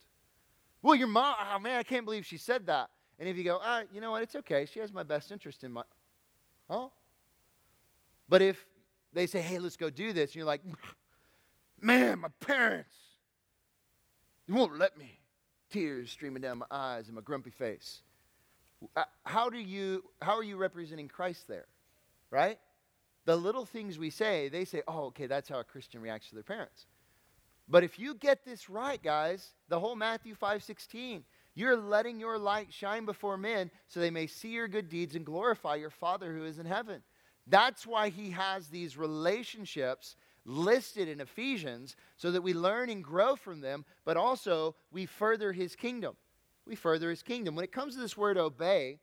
Well, 0.81 0.95
your 0.95 1.07
mom, 1.07 1.35
oh 1.39 1.59
man, 1.59 1.77
I 1.77 1.83
can't 1.83 2.05
believe 2.05 2.25
she 2.25 2.37
said 2.37 2.65
that. 2.65 2.89
And 3.19 3.29
if 3.29 3.37
you 3.37 3.43
go, 3.43 3.59
ah, 3.61 3.83
you 3.93 4.01
know 4.01 4.09
what, 4.09 4.23
it's 4.23 4.35
okay. 4.37 4.65
She 4.65 4.79
has 4.79 4.91
my 4.91 5.03
best 5.03 5.31
interest 5.31 5.63
in 5.63 5.71
my, 5.73 5.83
huh? 6.67 6.87
But 8.27 8.41
if 8.41 8.65
they 9.13 9.27
say, 9.27 9.41
hey, 9.41 9.59
let's 9.59 9.77
go 9.77 9.91
do 9.91 10.11
this, 10.11 10.31
and 10.31 10.37
you're 10.37 10.45
like, 10.45 10.61
man, 11.79 12.21
my 12.21 12.29
parents, 12.39 12.95
they 14.47 14.55
won't 14.55 14.79
let 14.79 14.97
me. 14.97 15.19
Tears 15.69 16.09
streaming 16.09 16.41
down 16.41 16.57
my 16.57 16.65
eyes 16.71 17.05
and 17.05 17.15
my 17.15 17.21
grumpy 17.21 17.51
face. 17.51 18.01
Uh, 18.95 19.03
how 19.23 19.51
do 19.51 19.59
you, 19.59 20.03
how 20.19 20.35
are 20.35 20.43
you 20.43 20.57
representing 20.57 21.07
Christ 21.07 21.47
there? 21.47 21.67
Right? 22.31 22.57
The 23.29 23.35
little 23.35 23.63
things 23.63 23.99
we 23.99 24.09
say, 24.09 24.49
they 24.49 24.65
say, 24.65 24.81
oh, 24.87 25.03
okay, 25.03 25.27
that's 25.27 25.47
how 25.47 25.59
a 25.59 25.63
Christian 25.63 26.01
reacts 26.01 26.29
to 26.29 26.33
their 26.33 26.43
parents. 26.43 26.87
But 27.67 27.83
if 27.83 27.99
you 27.99 28.15
get 28.15 28.43
this 28.43 28.71
right, 28.71 28.99
guys, 28.99 29.49
the 29.67 29.79
whole 29.79 29.95
Matthew 29.95 30.33
5:16, 30.33 31.21
you're 31.53 31.77
letting 31.77 32.19
your 32.19 32.39
light 32.39 32.73
shine 32.73 33.05
before 33.05 33.37
men 33.37 33.69
so 33.87 33.99
they 33.99 34.09
may 34.09 34.25
see 34.25 34.49
your 34.49 34.67
good 34.67 34.89
deeds 34.89 35.13
and 35.13 35.23
glorify 35.23 35.75
your 35.75 35.91
Father 35.91 36.33
who 36.33 36.43
is 36.43 36.57
in 36.57 36.65
heaven. 36.65 37.03
That's 37.45 37.85
why 37.85 38.09
he 38.09 38.31
has 38.31 38.69
these 38.69 38.97
relationships 38.97 40.15
listed 40.43 41.07
in 41.07 41.21
Ephesians 41.21 41.95
so 42.17 42.31
that 42.31 42.41
we 42.41 42.55
learn 42.55 42.89
and 42.89 43.03
grow 43.03 43.35
from 43.35 43.61
them, 43.61 43.85
but 44.05 44.17
also 44.17 44.75
we 44.91 45.05
further 45.05 45.51
his 45.51 45.75
kingdom. 45.75 46.15
We 46.65 46.73
further 46.73 47.11
his 47.11 47.21
kingdom. 47.21 47.55
When 47.55 47.63
it 47.63 47.71
comes 47.71 47.93
to 47.93 48.01
this 48.01 48.17
word 48.17 48.39
obey, 48.39 48.97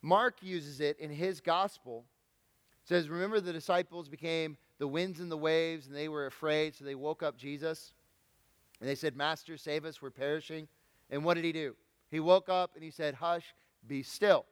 Mark 0.00 0.36
uses 0.42 0.78
it 0.78 0.96
in 1.00 1.10
his 1.10 1.40
gospel 1.40 2.04
says, 2.84 3.08
Remember 3.08 3.40
the 3.40 3.52
disciples 3.52 4.08
became 4.08 4.56
the 4.78 4.88
winds 4.88 5.20
and 5.20 5.30
the 5.30 5.36
waves, 5.36 5.86
and 5.86 5.96
they 5.96 6.08
were 6.08 6.26
afraid, 6.26 6.74
so 6.74 6.84
they 6.84 6.94
woke 6.94 7.22
up 7.22 7.36
Jesus. 7.36 7.92
And 8.80 8.88
they 8.88 8.94
said, 8.94 9.16
Master, 9.16 9.56
save 9.56 9.84
us, 9.84 10.02
we're 10.02 10.10
perishing. 10.10 10.68
And 11.10 11.24
what 11.24 11.34
did 11.34 11.44
he 11.44 11.52
do? 11.52 11.76
He 12.10 12.20
woke 12.20 12.48
up 12.48 12.72
and 12.74 12.84
he 12.84 12.90
said, 12.90 13.14
Hush, 13.14 13.54
be 13.86 14.02
still. 14.02 14.44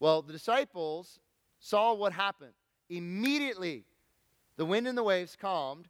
Well, 0.00 0.22
the 0.22 0.32
disciples 0.32 1.18
saw 1.60 1.94
what 1.94 2.12
happened. 2.12 2.52
Immediately, 2.88 3.84
the 4.56 4.64
wind 4.64 4.86
and 4.86 4.96
the 4.96 5.02
waves 5.02 5.36
calmed, 5.38 5.88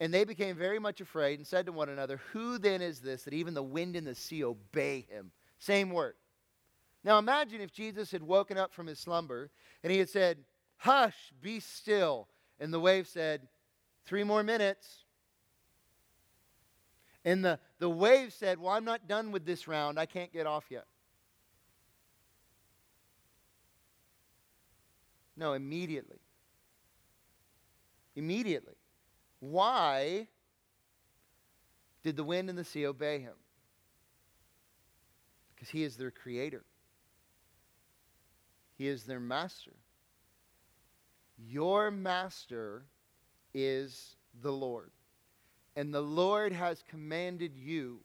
and 0.00 0.12
they 0.12 0.24
became 0.24 0.56
very 0.56 0.78
much 0.78 1.00
afraid 1.00 1.38
and 1.38 1.46
said 1.46 1.66
to 1.66 1.72
one 1.72 1.90
another, 1.90 2.20
Who 2.32 2.58
then 2.58 2.82
is 2.82 3.00
this 3.00 3.24
that 3.24 3.34
even 3.34 3.54
the 3.54 3.62
wind 3.62 3.96
and 3.96 4.06
the 4.06 4.14
sea 4.14 4.42
obey 4.42 5.06
him? 5.10 5.30
Same 5.58 5.90
word. 5.90 6.14
Now 7.04 7.18
imagine 7.18 7.60
if 7.60 7.72
Jesus 7.72 8.10
had 8.10 8.22
woken 8.22 8.58
up 8.58 8.72
from 8.72 8.86
his 8.86 8.98
slumber 8.98 9.50
and 9.82 9.92
he 9.92 9.98
had 9.98 10.08
said, 10.08 10.38
Hush, 10.80 11.32
be 11.42 11.60
still. 11.60 12.26
And 12.58 12.72
the 12.72 12.80
wave 12.80 13.06
said, 13.06 13.46
Three 14.06 14.24
more 14.24 14.42
minutes. 14.42 15.04
And 17.22 17.44
the, 17.44 17.58
the 17.78 17.90
wave 17.90 18.32
said, 18.32 18.58
Well, 18.58 18.72
I'm 18.72 18.84
not 18.84 19.06
done 19.06 19.30
with 19.30 19.44
this 19.44 19.68
round. 19.68 19.98
I 19.98 20.06
can't 20.06 20.32
get 20.32 20.46
off 20.46 20.64
yet. 20.70 20.86
No, 25.36 25.52
immediately. 25.52 26.18
Immediately. 28.16 28.74
Why 29.40 30.28
did 32.02 32.16
the 32.16 32.24
wind 32.24 32.48
and 32.48 32.58
the 32.58 32.64
sea 32.64 32.86
obey 32.86 33.18
him? 33.18 33.34
Because 35.54 35.68
he 35.68 35.82
is 35.82 35.98
their 35.98 36.10
creator. 36.10 36.64
he 38.78 38.88
is 38.88 39.04
their 39.04 39.20
master. 39.20 39.72
Your 41.48 41.90
master 41.90 42.84
is 43.54 44.16
the 44.42 44.52
Lord. 44.52 44.90
And 45.76 45.94
the 45.94 46.00
Lord 46.00 46.52
has 46.52 46.84
commanded 46.88 47.56
you 47.56 48.00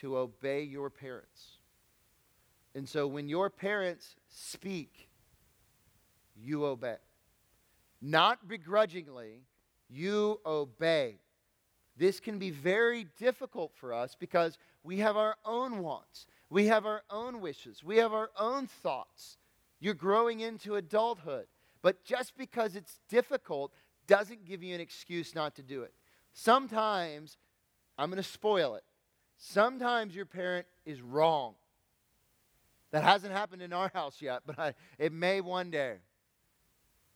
to 0.00 0.16
obey 0.16 0.62
your 0.62 0.90
parents. 0.90 1.58
And 2.74 2.88
so 2.88 3.06
when 3.06 3.28
your 3.28 3.50
parents 3.50 4.16
speak, 4.30 5.08
you 6.34 6.64
obey. 6.64 6.96
Not 8.00 8.48
begrudgingly, 8.48 9.42
you 9.88 10.40
obey. 10.46 11.16
This 11.96 12.18
can 12.18 12.38
be 12.38 12.50
very 12.50 13.06
difficult 13.18 13.72
for 13.74 13.92
us 13.92 14.16
because 14.18 14.58
we 14.82 14.98
have 14.98 15.16
our 15.16 15.36
own 15.44 15.78
wants, 15.78 16.26
we 16.50 16.66
have 16.66 16.86
our 16.86 17.02
own 17.10 17.40
wishes, 17.40 17.84
we 17.84 17.98
have 17.98 18.12
our 18.12 18.30
own 18.38 18.66
thoughts. 18.66 19.36
You're 19.78 19.94
growing 19.94 20.40
into 20.40 20.76
adulthood. 20.76 21.46
But 21.82 22.04
just 22.04 22.36
because 22.36 22.76
it's 22.76 23.00
difficult 23.08 23.72
doesn't 24.06 24.44
give 24.44 24.62
you 24.62 24.74
an 24.74 24.80
excuse 24.80 25.34
not 25.34 25.56
to 25.56 25.62
do 25.62 25.82
it. 25.82 25.92
Sometimes, 26.32 27.36
I'm 27.98 28.08
going 28.08 28.22
to 28.22 28.28
spoil 28.28 28.76
it. 28.76 28.84
Sometimes 29.36 30.14
your 30.14 30.26
parent 30.26 30.66
is 30.86 31.02
wrong. 31.02 31.54
That 32.92 33.02
hasn't 33.02 33.32
happened 33.32 33.62
in 33.62 33.72
our 33.72 33.90
house 33.92 34.20
yet, 34.20 34.42
but 34.46 34.58
I, 34.58 34.74
it 34.98 35.12
may 35.12 35.40
one 35.40 35.70
day. 35.70 35.96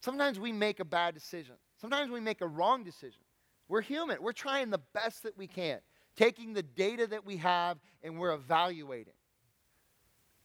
Sometimes 0.00 0.40
we 0.40 0.52
make 0.52 0.80
a 0.80 0.84
bad 0.84 1.14
decision. 1.14 1.54
Sometimes 1.80 2.10
we 2.10 2.20
make 2.20 2.40
a 2.40 2.46
wrong 2.46 2.82
decision. 2.82 3.20
We're 3.68 3.82
human. 3.82 4.22
We're 4.22 4.32
trying 4.32 4.70
the 4.70 4.80
best 4.92 5.22
that 5.24 5.36
we 5.36 5.46
can, 5.46 5.80
taking 6.16 6.52
the 6.52 6.62
data 6.62 7.06
that 7.08 7.26
we 7.26 7.36
have 7.38 7.78
and 8.02 8.18
we're 8.18 8.32
evaluating. 8.32 9.12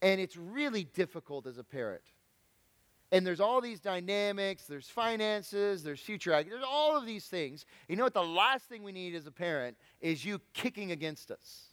And 0.01 0.19
it's 0.19 0.35
really 0.35 0.83
difficult 0.83 1.45
as 1.45 1.57
a 1.57 1.63
parent. 1.63 2.01
And 3.11 3.27
there's 3.27 3.41
all 3.41 3.59
these 3.59 3.81
dynamics, 3.81 4.65
there's 4.65 4.87
finances, 4.87 5.83
there's 5.83 5.99
future, 5.99 6.31
there's 6.43 6.63
all 6.65 6.97
of 6.97 7.05
these 7.05 7.25
things. 7.25 7.65
You 7.89 7.97
know 7.97 8.03
what? 8.03 8.13
The 8.13 8.23
last 8.23 8.65
thing 8.65 8.83
we 8.83 8.93
need 8.93 9.15
as 9.15 9.27
a 9.27 9.31
parent 9.31 9.75
is 9.99 10.23
you 10.23 10.39
kicking 10.53 10.91
against 10.91 11.29
us, 11.29 11.65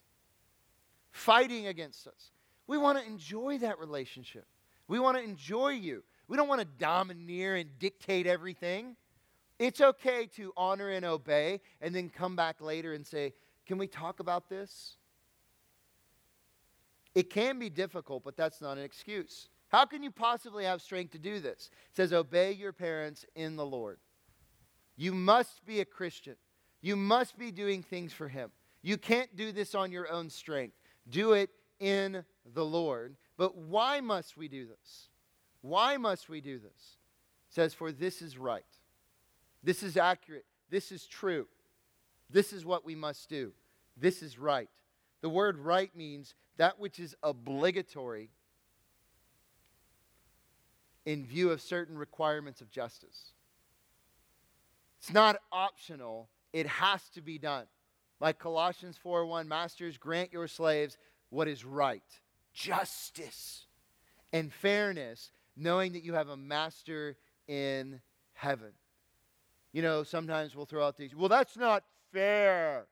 fighting 1.13 1.69
against 1.69 2.09
us. 2.09 2.33
We 2.67 2.77
want 2.77 2.99
to 2.99 3.07
enjoy 3.07 3.59
that 3.59 3.79
relationship. 3.79 4.47
We 4.89 4.99
want 4.99 5.17
to 5.17 5.23
enjoy 5.23 5.71
you. 5.71 6.03
We 6.27 6.37
don't 6.37 6.49
want 6.49 6.61
to 6.61 6.67
domineer 6.67 7.55
and 7.57 7.79
dictate 7.79 8.27
everything. 8.27 8.97
It's 9.59 9.81
okay 9.81 10.27
to 10.37 10.53
honor 10.57 10.91
and 10.91 11.05
obey 11.05 11.61
and 11.81 11.95
then 11.95 12.11
come 12.11 12.37
back 12.37 12.61
later 12.61 12.95
and 12.95 13.07
say, 13.07 13.33
Can 13.67 13.79
we 13.79 13.87
talk 13.87 14.21
about 14.21 14.49
this? 14.49 14.97
It 17.15 17.31
can 17.31 17.59
be 17.59 17.71
difficult, 17.71 18.23
but 18.25 18.37
that's 18.37 18.61
not 18.61 18.77
an 18.77 18.85
excuse. 18.85 19.49
How 19.69 19.85
can 19.85 20.03
you 20.03 20.11
possibly 20.11 20.65
have 20.65 20.81
strength 20.81 21.13
to 21.13 21.19
do 21.19 21.41
this? 21.41 21.71
It 21.91 21.97
says, 21.97 22.13
Obey 22.13 22.53
your 22.53 22.73
parents 22.73 23.25
in 23.35 23.57
the 23.57 23.67
Lord. 23.67 23.99
You 24.97 25.13
must 25.13 25.65
be 25.65 25.81
a 25.81 25.85
Christian. 25.85 26.37
You 26.81 26.97
must 26.97 27.39
be 27.39 27.51
doing 27.51 27.83
things 27.83 28.13
for 28.13 28.29
Him. 28.29 28.51
You 28.83 28.97
can't 28.97 29.35
do 29.37 29.53
this 29.53 29.75
on 29.75 29.93
your 29.93 30.11
own 30.11 30.31
strength. 30.31 30.77
Do 31.09 31.33
it 31.33 31.51
in 31.81 32.25
the 32.55 32.65
Lord. 32.65 33.17
But 33.37 33.57
why 33.57 34.01
must 34.01 34.37
we 34.37 34.49
do 34.49 34.67
this? 34.67 35.09
Why 35.61 35.97
must 35.97 36.29
we 36.29 36.41
do 36.41 36.59
this? 36.59 36.97
It 37.49 37.55
says, 37.55 37.75
For 37.75 37.93
this 37.93 38.23
is 38.23 38.39
right. 38.39 38.65
This 39.63 39.83
is 39.83 39.97
accurate. 39.97 40.47
This 40.71 40.93
is 40.93 41.07
true. 41.07 41.47
This 42.31 42.53
is 42.53 42.65
what 42.65 42.85
we 42.85 42.95
must 42.95 43.29
do. 43.29 43.53
This 43.97 44.23
is 44.23 44.39
right. 44.39 44.69
The 45.21 45.29
word 45.29 45.59
right 45.59 45.95
means 45.97 46.35
that 46.57 46.79
which 46.79 47.01
is 47.01 47.17
obligatory 47.23 48.31
in 51.09 51.25
view 51.25 51.51
of 51.51 51.63
certain 51.63 51.97
requirements 51.97 52.61
of 52.61 52.71
justice. 52.71 53.33
It's 54.99 55.11
not 55.11 55.41
optional, 55.51 56.29
it 56.53 56.67
has 56.67 57.09
to 57.15 57.23
be 57.23 57.39
done. 57.39 57.65
Like 58.21 58.39
Colossians 58.39 58.99
4:1, 59.03 59.49
masters 59.49 59.97
grant 59.97 60.35
your 60.35 60.47
slaves 60.47 60.99
what 61.31 61.49
is 61.49 61.65
right, 61.65 62.05
justice, 62.53 63.65
and 64.35 64.53
fairness, 64.53 65.31
knowing 65.57 65.93
that 65.93 66.05
you 66.05 66.13
have 66.13 66.29
a 66.29 66.37
master 66.37 67.17
in 67.47 68.03
heaven. 68.35 68.75
You 69.73 69.81
know, 69.81 70.03
sometimes 70.03 70.55
we'll 70.55 70.67
throw 70.67 70.87
out 70.87 70.99
these, 70.99 71.17
well, 71.17 71.31
that's 71.31 71.57
not 71.57 71.85
fair. 72.13 72.87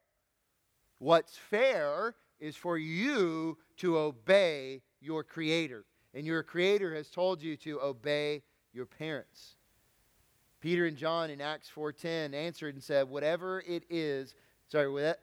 What's 1.00 1.36
fair 1.36 2.14
is 2.40 2.56
for 2.56 2.78
you 2.78 3.58
to 3.76 3.98
obey 3.98 4.80
your 5.02 5.22
Creator. 5.22 5.84
And 6.16 6.26
your 6.26 6.42
Creator 6.42 6.94
has 6.94 7.10
told 7.10 7.42
you 7.42 7.58
to 7.58 7.78
obey 7.82 8.42
your 8.72 8.86
parents. 8.86 9.56
Peter 10.60 10.86
and 10.86 10.96
John 10.96 11.28
in 11.28 11.42
Acts 11.42 11.68
4:10 11.68 12.32
answered 12.32 12.74
and 12.74 12.82
said, 12.82 13.10
"Whatever 13.10 13.60
it 13.60 13.84
is, 13.90 14.34
sorry, 14.66 15.14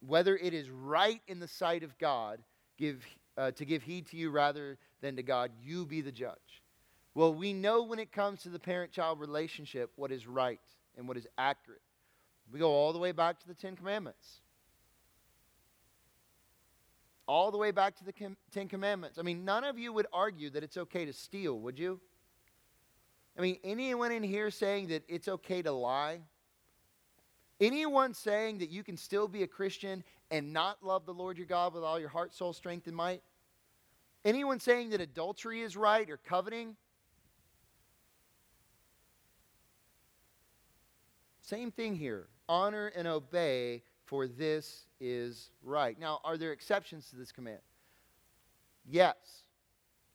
whether 0.00 0.36
it 0.36 0.52
is 0.52 0.68
right 0.68 1.22
in 1.28 1.40
the 1.40 1.48
sight 1.48 1.82
of 1.82 1.96
God, 1.96 2.44
give 2.76 3.06
uh, 3.38 3.52
to 3.52 3.64
give 3.64 3.84
heed 3.84 4.06
to 4.08 4.18
you 4.18 4.30
rather 4.30 4.78
than 5.00 5.16
to 5.16 5.22
God, 5.22 5.50
you 5.58 5.86
be 5.86 6.02
the 6.02 6.12
judge." 6.12 6.62
Well, 7.14 7.32
we 7.32 7.54
know 7.54 7.82
when 7.82 7.98
it 7.98 8.12
comes 8.12 8.42
to 8.42 8.50
the 8.50 8.58
parent-child 8.58 9.18
relationship 9.20 9.92
what 9.96 10.12
is 10.12 10.26
right 10.26 10.60
and 10.94 11.08
what 11.08 11.16
is 11.16 11.26
accurate. 11.38 11.80
We 12.52 12.58
go 12.58 12.70
all 12.70 12.92
the 12.92 12.98
way 12.98 13.12
back 13.12 13.40
to 13.40 13.46
the 13.48 13.54
Ten 13.54 13.76
Commandments. 13.76 14.42
All 17.26 17.50
the 17.50 17.58
way 17.58 17.70
back 17.70 17.96
to 17.96 18.04
the 18.04 18.12
Ten 18.50 18.68
Commandments. 18.68 19.18
I 19.18 19.22
mean, 19.22 19.44
none 19.44 19.64
of 19.64 19.78
you 19.78 19.92
would 19.92 20.06
argue 20.12 20.50
that 20.50 20.62
it's 20.62 20.76
okay 20.76 21.04
to 21.06 21.12
steal, 21.12 21.58
would 21.60 21.78
you? 21.78 22.00
I 23.36 23.40
mean, 23.40 23.58
anyone 23.64 24.12
in 24.12 24.22
here 24.22 24.50
saying 24.50 24.88
that 24.88 25.02
it's 25.08 25.26
okay 25.26 25.62
to 25.62 25.72
lie? 25.72 26.20
Anyone 27.60 28.14
saying 28.14 28.58
that 28.58 28.70
you 28.70 28.84
can 28.84 28.96
still 28.96 29.26
be 29.26 29.42
a 29.42 29.46
Christian 29.46 30.04
and 30.30 30.52
not 30.52 30.84
love 30.84 31.06
the 31.06 31.14
Lord 31.14 31.38
your 31.38 31.46
God 31.46 31.72
with 31.72 31.82
all 31.82 31.98
your 31.98 32.08
heart, 32.08 32.34
soul, 32.34 32.52
strength, 32.52 32.86
and 32.86 32.96
might? 32.96 33.22
Anyone 34.24 34.60
saying 34.60 34.90
that 34.90 35.00
adultery 35.00 35.62
is 35.62 35.76
right 35.76 36.08
or 36.10 36.16
coveting? 36.16 36.76
Same 41.42 41.70
thing 41.70 41.94
here. 41.94 42.28
Honor 42.48 42.88
and 42.88 43.06
obey, 43.06 43.82
for 44.14 44.28
this 44.28 44.86
is 45.00 45.50
right. 45.64 45.98
Now, 45.98 46.20
are 46.22 46.36
there 46.36 46.52
exceptions 46.52 47.10
to 47.10 47.16
this 47.16 47.32
command? 47.32 47.58
Yes. 48.88 49.16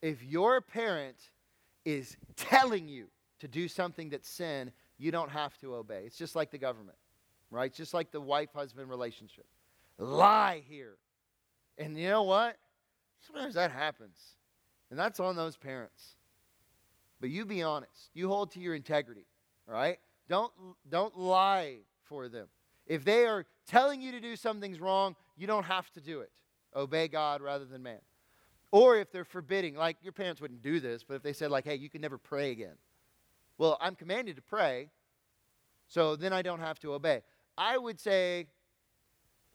If 0.01 0.23
your 0.23 0.61
parent 0.61 1.17
is 1.83 2.15
telling 2.37 2.87
you 2.87 3.07
to 3.39 3.49
do 3.49 3.67
something 3.67 4.07
that's 4.07 4.29
sin, 4.29 4.71
you 4.97 5.11
don't 5.11 5.29
have 5.29 5.57
to 5.57 5.75
obey. 5.75 6.03
It's 6.05 6.17
just 6.17 6.33
like 6.33 6.49
the 6.49 6.57
government, 6.57 6.97
right? 7.51 7.65
It's 7.65 7.75
just 7.75 7.93
like 7.93 8.09
the 8.09 8.21
wife 8.21 8.53
husband 8.55 8.89
relationship. 8.89 9.45
Lie 9.97 10.63
here. 10.69 10.95
And 11.77 11.97
you 11.97 12.07
know 12.07 12.23
what? 12.23 12.55
Sometimes 13.27 13.55
that 13.55 13.69
happens. 13.69 14.17
And 14.91 14.97
that's 14.97 15.19
on 15.19 15.35
those 15.35 15.57
parents. 15.57 16.15
But 17.19 17.31
you 17.31 17.45
be 17.45 17.63
honest. 17.63 18.11
You 18.13 18.29
hold 18.29 18.51
to 18.51 18.61
your 18.61 18.75
integrity, 18.75 19.25
right? 19.67 19.99
Don't, 20.29 20.53
don't 20.89 21.19
lie 21.19 21.79
for 22.05 22.29
them. 22.29 22.47
If 22.87 23.03
they 23.03 23.25
are 23.25 23.45
telling 23.69 24.01
you 24.01 24.11
to 24.11 24.19
do 24.19 24.35
something's 24.35 24.79
wrong, 24.79 25.15
you 25.37 25.47
don't 25.47 25.63
have 25.63 25.89
to 25.91 26.01
do 26.01 26.21
it. 26.21 26.31
Obey 26.75 27.07
God 27.07 27.41
rather 27.41 27.65
than 27.65 27.83
man. 27.83 27.99
Or 28.71 28.97
if 28.97 29.11
they're 29.11 29.25
forbidding, 29.25 29.75
like 29.75 29.97
your 30.01 30.13
parents 30.13 30.41
wouldn't 30.41 30.61
do 30.61 30.79
this, 30.79 31.03
but 31.03 31.15
if 31.15 31.23
they 31.23 31.33
said, 31.33 31.49
like, 31.51 31.65
hey, 31.65 31.75
you 31.75 31.89
can 31.89 32.01
never 32.01 32.17
pray 32.17 32.51
again. 32.51 32.75
Well, 33.57 33.77
I'm 33.81 33.95
commanded 33.95 34.35
to 34.35 34.41
pray, 34.41 34.89
so 35.87 36.15
then 36.15 36.33
I 36.33 36.41
don't 36.41 36.59
have 36.59 36.79
to 36.79 36.93
obey. 36.93 37.21
I 37.57 37.77
would 37.77 37.99
say 37.99 38.47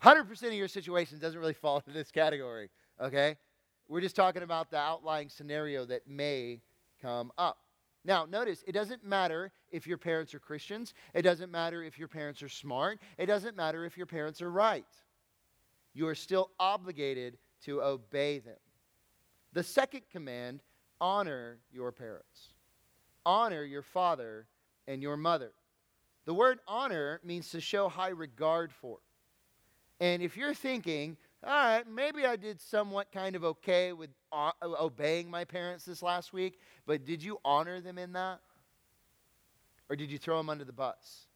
100% 0.03 0.42
of 0.42 0.53
your 0.53 0.68
situation 0.68 1.18
doesn't 1.18 1.38
really 1.38 1.55
fall 1.62 1.77
into 1.77 1.92
this 1.92 2.11
category, 2.11 2.70
okay? 3.00 3.37
We're 3.88 4.00
just 4.00 4.16
talking 4.16 4.42
about 4.42 4.70
the 4.70 4.79
outlying 4.79 5.29
scenario 5.29 5.85
that 5.87 6.09
may 6.09 6.61
come 7.00 7.33
up. 7.38 7.59
Now, 8.04 8.26
notice, 8.26 8.62
it 8.66 8.72
doesn't 8.72 9.04
matter 9.04 9.50
if 9.70 9.86
your 9.86 9.96
parents 9.96 10.34
are 10.34 10.38
Christians. 10.38 10.92
It 11.14 11.22
doesn't 11.22 11.50
matter 11.50 11.82
if 11.82 11.98
your 11.98 12.08
parents 12.08 12.42
are 12.42 12.48
smart. 12.48 12.98
It 13.16 13.26
doesn't 13.26 13.56
matter 13.56 13.84
if 13.84 13.96
your 13.96 14.06
parents 14.06 14.42
are 14.42 14.50
right. 14.50 14.84
You 15.94 16.06
are 16.08 16.14
still 16.14 16.50
obligated 16.60 17.38
to 17.64 17.82
obey 17.82 18.40
them. 18.40 18.58
The 19.54 19.62
second 19.62 20.02
command 20.10 20.60
honor 21.00 21.58
your 21.72 21.92
parents, 21.92 22.52
honor 23.24 23.64
your 23.64 23.82
father 23.82 24.46
and 24.86 25.00
your 25.00 25.16
mother. 25.16 25.52
The 26.26 26.34
word 26.34 26.58
honor 26.66 27.20
means 27.24 27.50
to 27.50 27.60
show 27.60 27.88
high 27.88 28.08
regard 28.08 28.72
for. 28.72 28.98
And 30.00 30.22
if 30.22 30.36
you're 30.36 30.54
thinking, 30.54 31.16
all 31.46 31.52
right, 31.52 31.85
maybe 31.87 32.24
I 32.24 32.37
did 32.37 32.61
somewhat 32.61 33.12
kind 33.12 33.37
of 33.37 33.44
okay 33.44 33.92
with 33.92 34.11
obeying 34.62 35.30
my 35.30 35.44
parents 35.44 35.85
this 35.85 36.02
last 36.02 36.33
week, 36.33 36.59
but 36.87 37.04
did 37.04 37.22
you 37.22 37.38
honor 37.44 37.80
them 37.80 37.98
in 37.98 38.12
that? 38.14 38.40
Or 39.90 39.96
did 39.96 40.11
you 40.11 40.18
throw 40.18 40.38
them 40.38 40.48
under 40.48 40.64
the 40.64 40.72
bus? 40.72 41.26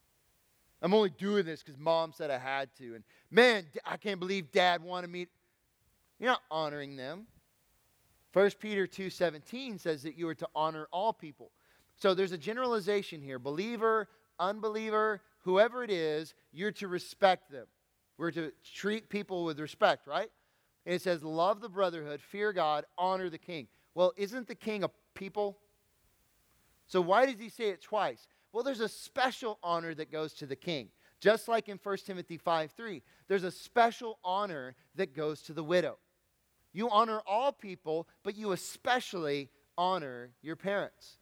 I'm 0.80 0.94
only 0.94 1.10
doing 1.10 1.44
this 1.44 1.62
because 1.62 1.78
mom 1.78 2.12
said 2.12 2.30
I 2.30 2.38
had 2.38 2.74
to. 2.76 2.94
And 2.94 3.04
man, 3.30 3.66
I 3.84 3.96
can't 3.96 4.20
believe 4.20 4.52
dad 4.52 4.82
wanted 4.82 5.10
me. 5.10 5.26
You're 6.18 6.30
not 6.30 6.42
honoring 6.50 6.96
them. 6.96 7.26
1 8.32 8.50
Peter 8.60 8.86
2:17 8.86 9.78
says 9.78 10.02
that 10.02 10.16
you 10.16 10.28
are 10.28 10.34
to 10.34 10.48
honor 10.54 10.86
all 10.92 11.12
people. 11.12 11.50
So 11.96 12.14
there's 12.14 12.32
a 12.32 12.38
generalization 12.38 13.20
here. 13.20 13.38
Believer, 13.38 14.08
unbeliever, 14.38 15.20
whoever 15.40 15.82
it 15.82 15.90
is, 15.90 16.34
you're 16.52 16.72
to 16.72 16.88
respect 16.88 17.50
them. 17.50 17.66
We're 18.18 18.32
to 18.32 18.52
treat 18.74 19.08
people 19.08 19.44
with 19.44 19.60
respect, 19.60 20.06
right? 20.06 20.30
And 20.84 20.94
it 20.94 21.02
says, 21.02 21.22
Love 21.22 21.60
the 21.60 21.68
brotherhood, 21.68 22.20
fear 22.20 22.52
God, 22.52 22.84
honor 22.98 23.30
the 23.30 23.38
king. 23.38 23.68
Well, 23.94 24.12
isn't 24.16 24.48
the 24.48 24.54
king 24.54 24.84
a 24.84 24.90
people? 25.14 25.58
So 26.86 27.00
why 27.00 27.26
does 27.26 27.40
he 27.40 27.48
say 27.48 27.70
it 27.70 27.80
twice? 27.80 28.26
Well, 28.52 28.64
there's 28.64 28.80
a 28.80 28.88
special 28.88 29.58
honor 29.62 29.94
that 29.94 30.10
goes 30.10 30.32
to 30.34 30.46
the 30.46 30.56
king. 30.56 30.88
Just 31.20 31.48
like 31.48 31.68
in 31.68 31.78
1 31.82 31.96
Timothy 32.06 32.36
5 32.36 32.70
3, 32.72 33.02
there's 33.28 33.44
a 33.44 33.50
special 33.50 34.18
honor 34.24 34.74
that 34.94 35.14
goes 35.14 35.42
to 35.42 35.52
the 35.52 35.64
widow. 35.64 35.98
You 36.72 36.88
honor 36.90 37.20
all 37.26 37.52
people, 37.52 38.08
but 38.22 38.36
you 38.36 38.52
especially 38.52 39.50
honor 39.76 40.30
your 40.42 40.56
parents. 40.56 41.18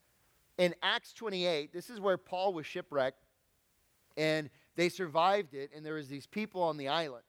In 0.59 0.75
Acts 0.83 1.13
28, 1.13 1.73
this 1.73 1.91
is 1.91 2.01
where 2.01 2.19
Paul 2.19 2.53
was 2.53 2.67
shipwrecked, 2.67 3.25
and 4.17 4.51
they 4.77 4.89
survived 4.89 5.55
it, 5.55 5.71
and 5.75 5.85
there 5.85 5.95
was 5.95 6.09
these 6.09 6.27
people 6.27 6.63
on 6.63 6.77
the 6.77 6.89
island, 6.89 7.25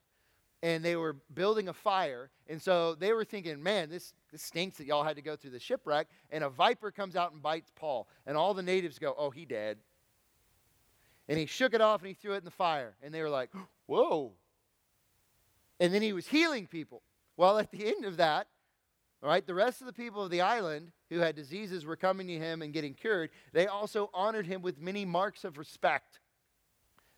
and 0.61 0.83
they 0.83 0.95
were 0.95 1.15
building 1.33 1.69
a 1.69 1.73
fire, 1.73 2.29
and 2.47 2.61
so 2.61 2.95
they 2.95 3.13
were 3.13 3.25
thinking, 3.25 3.61
man, 3.63 3.89
this, 3.89 4.13
this 4.31 4.41
stinks 4.41 4.77
that 4.77 4.85
y'all 4.85 5.03
had 5.03 5.15
to 5.15 5.21
go 5.21 5.35
through 5.35 5.51
the 5.51 5.59
shipwreck, 5.59 6.07
and 6.29 6.43
a 6.43 6.49
viper 6.49 6.91
comes 6.91 7.15
out 7.15 7.31
and 7.31 7.41
bites 7.41 7.71
Paul, 7.75 8.07
and 8.25 8.37
all 8.37 8.53
the 8.53 8.61
natives 8.61 8.99
go, 8.99 9.15
oh, 9.17 9.29
he 9.29 9.45
dead. 9.45 9.77
And 11.29 11.37
he 11.37 11.45
shook 11.45 11.73
it 11.73 11.81
off 11.81 12.01
and 12.01 12.07
he 12.07 12.13
threw 12.13 12.33
it 12.33 12.37
in 12.37 12.45
the 12.45 12.51
fire, 12.51 12.95
and 13.01 13.13
they 13.13 13.21
were 13.21 13.29
like, 13.29 13.49
whoa. 13.85 14.33
And 15.79 15.93
then 15.93 16.01
he 16.01 16.13
was 16.13 16.27
healing 16.27 16.67
people. 16.67 17.01
Well, 17.37 17.59
at 17.59 17.71
the 17.71 17.85
end 17.85 18.05
of 18.05 18.17
that, 18.17 18.47
all 19.21 19.29
right, 19.29 19.45
the 19.45 19.53
rest 19.53 19.81
of 19.81 19.87
the 19.87 19.93
people 19.93 20.23
of 20.23 20.31
the 20.31 20.41
island 20.41 20.91
who 21.09 21.19
had 21.19 21.35
diseases 21.35 21.85
were 21.85 21.95
coming 21.95 22.27
to 22.27 22.37
him 22.37 22.61
and 22.61 22.73
getting 22.73 22.93
cured. 22.93 23.31
They 23.51 23.67
also 23.67 24.09
honored 24.13 24.45
him 24.45 24.61
with 24.61 24.79
many 24.79 25.05
marks 25.05 25.43
of 25.43 25.57
respect. 25.57 26.19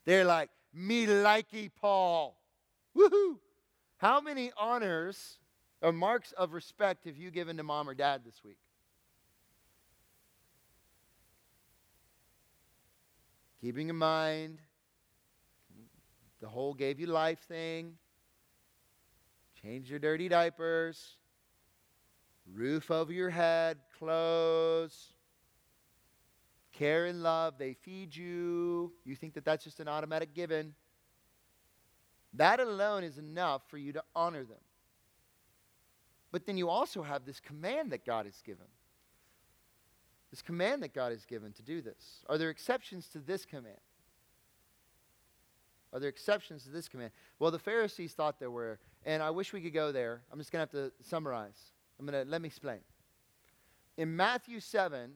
They're 0.04 0.24
like, 0.24 0.50
me 0.72 1.06
likey 1.06 1.70
Paul. 1.80 2.36
Woohoo! 2.96 3.38
How 3.98 4.20
many 4.20 4.50
honors 4.56 5.38
or 5.82 5.92
marks 5.92 6.32
of 6.32 6.52
respect 6.52 7.04
have 7.04 7.16
you 7.16 7.30
given 7.30 7.56
to 7.58 7.62
mom 7.62 7.88
or 7.88 7.94
dad 7.94 8.22
this 8.24 8.42
week? 8.44 8.58
Keeping 13.60 13.90
in 13.90 13.96
mind 13.96 14.58
the 16.40 16.48
whole 16.48 16.72
gave 16.72 16.98
you 16.98 17.06
life 17.06 17.40
thing, 17.40 17.98
change 19.60 19.90
your 19.90 19.98
dirty 19.98 20.28
diapers, 20.28 21.16
roof 22.50 22.90
over 22.90 23.12
your 23.12 23.28
head, 23.28 23.76
clothes, 23.98 25.12
care 26.80 27.06
and 27.06 27.22
love. 27.22 27.54
They 27.58 27.74
feed 27.74 28.16
you. 28.16 28.92
You 29.04 29.14
think 29.14 29.34
that 29.34 29.44
that's 29.44 29.62
just 29.62 29.80
an 29.80 29.88
automatic 29.88 30.34
given. 30.34 30.74
That 32.32 32.58
alone 32.58 33.04
is 33.04 33.18
enough 33.18 33.62
for 33.68 33.76
you 33.76 33.92
to 33.92 34.02
honor 34.16 34.44
them. 34.44 34.64
But 36.32 36.46
then 36.46 36.56
you 36.56 36.70
also 36.70 37.02
have 37.02 37.26
this 37.26 37.38
command 37.38 37.92
that 37.92 38.06
God 38.06 38.24
has 38.24 38.40
given. 38.40 38.66
This 40.30 40.40
command 40.40 40.82
that 40.82 40.94
God 40.94 41.12
has 41.12 41.26
given 41.26 41.52
to 41.54 41.62
do 41.62 41.82
this. 41.82 42.24
Are 42.28 42.38
there 42.38 42.50
exceptions 42.50 43.08
to 43.08 43.18
this 43.18 43.44
command? 43.44 43.76
Are 45.92 45.98
there 45.98 46.08
exceptions 46.08 46.62
to 46.64 46.70
this 46.70 46.88
command? 46.88 47.10
Well, 47.40 47.50
the 47.50 47.58
Pharisees 47.58 48.12
thought 48.12 48.38
there 48.38 48.50
were, 48.50 48.78
and 49.04 49.22
I 49.22 49.30
wish 49.30 49.52
we 49.52 49.60
could 49.60 49.74
go 49.74 49.90
there. 49.90 50.22
I'm 50.32 50.38
just 50.38 50.52
going 50.52 50.66
to 50.66 50.76
have 50.76 50.90
to 50.90 50.92
summarize. 51.04 51.58
I'm 51.98 52.06
going 52.06 52.24
to 52.24 52.30
let 52.30 52.40
me 52.40 52.46
explain. 52.46 52.78
In 53.96 54.14
Matthew 54.14 54.60
7, 54.60 55.10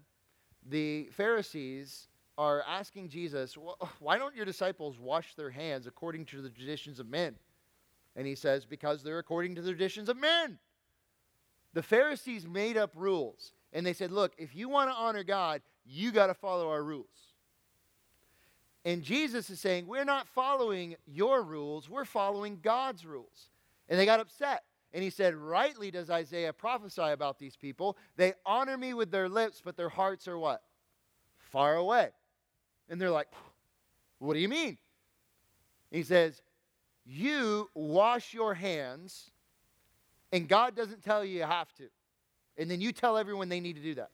the 0.68 1.08
Pharisees 1.12 2.08
are 2.36 2.62
asking 2.66 3.08
Jesus, 3.08 3.56
Why 3.98 4.18
don't 4.18 4.34
your 4.34 4.44
disciples 4.44 4.98
wash 4.98 5.34
their 5.34 5.50
hands 5.50 5.86
according 5.86 6.26
to 6.26 6.42
the 6.42 6.50
traditions 6.50 6.98
of 6.98 7.08
men? 7.08 7.36
And 8.16 8.26
he 8.26 8.34
says, 8.34 8.64
Because 8.64 9.02
they're 9.02 9.18
according 9.18 9.54
to 9.56 9.62
the 9.62 9.70
traditions 9.70 10.08
of 10.08 10.18
men. 10.18 10.58
The 11.72 11.82
Pharisees 11.82 12.46
made 12.46 12.76
up 12.76 12.92
rules. 12.94 13.52
And 13.72 13.84
they 13.84 13.92
said, 13.92 14.10
Look, 14.10 14.32
if 14.38 14.54
you 14.54 14.68
want 14.68 14.90
to 14.90 14.94
honor 14.94 15.24
God, 15.24 15.62
you 15.84 16.12
got 16.12 16.28
to 16.28 16.34
follow 16.34 16.70
our 16.70 16.82
rules. 16.82 17.06
And 18.84 19.02
Jesus 19.02 19.50
is 19.50 19.60
saying, 19.60 19.86
We're 19.86 20.04
not 20.04 20.28
following 20.28 20.96
your 21.06 21.42
rules, 21.42 21.88
we're 21.88 22.04
following 22.04 22.58
God's 22.62 23.04
rules. 23.04 23.50
And 23.88 23.98
they 23.98 24.06
got 24.06 24.20
upset. 24.20 24.64
And 24.94 25.02
he 25.02 25.10
said, 25.10 25.34
Rightly 25.34 25.90
does 25.90 26.08
Isaiah 26.08 26.52
prophesy 26.52 27.02
about 27.02 27.40
these 27.40 27.56
people. 27.56 27.98
They 28.16 28.34
honor 28.46 28.78
me 28.78 28.94
with 28.94 29.10
their 29.10 29.28
lips, 29.28 29.60
but 29.62 29.76
their 29.76 29.88
hearts 29.88 30.28
are 30.28 30.38
what? 30.38 30.62
Far 31.36 31.74
away. 31.74 32.10
And 32.88 33.00
they're 33.00 33.10
like, 33.10 33.26
What 34.20 34.34
do 34.34 34.40
you 34.40 34.48
mean? 34.48 34.78
He 35.90 36.04
says, 36.04 36.40
You 37.04 37.68
wash 37.74 38.32
your 38.32 38.54
hands, 38.54 39.32
and 40.32 40.48
God 40.48 40.76
doesn't 40.76 41.02
tell 41.02 41.24
you 41.24 41.38
you 41.38 41.42
have 41.42 41.74
to. 41.74 41.88
And 42.56 42.70
then 42.70 42.80
you 42.80 42.92
tell 42.92 43.18
everyone 43.18 43.48
they 43.48 43.58
need 43.58 43.74
to 43.74 43.82
do 43.82 43.96
that. 43.96 44.10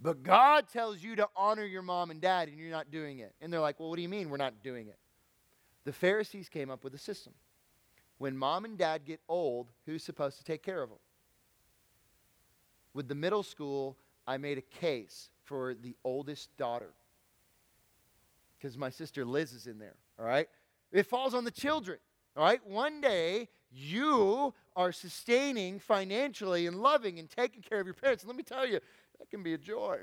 But 0.00 0.24
God 0.24 0.68
tells 0.72 1.00
you 1.00 1.14
to 1.16 1.28
honor 1.36 1.64
your 1.64 1.82
mom 1.82 2.10
and 2.10 2.20
dad, 2.20 2.48
and 2.48 2.58
you're 2.58 2.70
not 2.70 2.90
doing 2.90 3.20
it. 3.20 3.32
And 3.40 3.52
they're 3.52 3.60
like, 3.60 3.78
Well, 3.78 3.90
what 3.90 3.96
do 3.96 4.02
you 4.02 4.08
mean 4.08 4.28
we're 4.28 4.38
not 4.38 4.64
doing 4.64 4.88
it? 4.88 4.98
The 5.84 5.92
Pharisees 5.92 6.48
came 6.48 6.68
up 6.68 6.82
with 6.82 6.94
a 6.94 6.98
system 6.98 7.32
when 8.18 8.36
mom 8.36 8.64
and 8.64 8.76
dad 8.76 9.04
get 9.04 9.20
old, 9.28 9.68
who's 9.86 10.02
supposed 10.02 10.38
to 10.38 10.44
take 10.44 10.62
care 10.62 10.82
of 10.82 10.90
them? 10.90 10.98
With 12.92 13.08
the 13.08 13.14
middle 13.14 13.42
school, 13.42 13.96
I 14.26 14.36
made 14.36 14.58
a 14.58 14.62
case 14.62 15.30
for 15.44 15.74
the 15.74 15.96
oldest 16.04 16.54
daughter 16.56 16.92
because 18.58 18.76
my 18.76 18.90
sister 18.90 19.24
Liz 19.24 19.52
is 19.52 19.66
in 19.66 19.78
there, 19.78 19.94
all 20.18 20.26
right? 20.26 20.48
It 20.90 21.06
falls 21.06 21.32
on 21.32 21.44
the 21.44 21.50
children, 21.50 21.98
all 22.36 22.42
right? 22.42 22.60
One 22.66 23.00
day, 23.00 23.48
you 23.70 24.52
are 24.74 24.92
sustaining 24.92 25.78
financially 25.78 26.66
and 26.66 26.80
loving 26.80 27.18
and 27.18 27.30
taking 27.30 27.62
care 27.62 27.80
of 27.80 27.86
your 27.86 27.94
parents. 27.94 28.24
And 28.24 28.28
let 28.28 28.36
me 28.36 28.42
tell 28.42 28.66
you, 28.66 28.80
that 29.18 29.30
can 29.30 29.42
be 29.42 29.54
a 29.54 29.58
joy. 29.58 29.98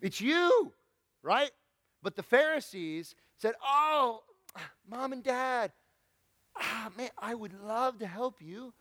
It's 0.00 0.20
you, 0.20 0.72
right? 1.22 1.50
But 2.02 2.16
the 2.16 2.22
Pharisees 2.22 3.14
said, 3.36 3.54
Oh, 3.64 4.22
mom 4.88 5.12
and 5.12 5.22
dad, 5.22 5.72
ah, 6.60 6.90
man, 6.96 7.10
I 7.18 7.34
would 7.34 7.52
love 7.64 7.98
to 7.98 8.06
help 8.06 8.40
you. 8.40 8.72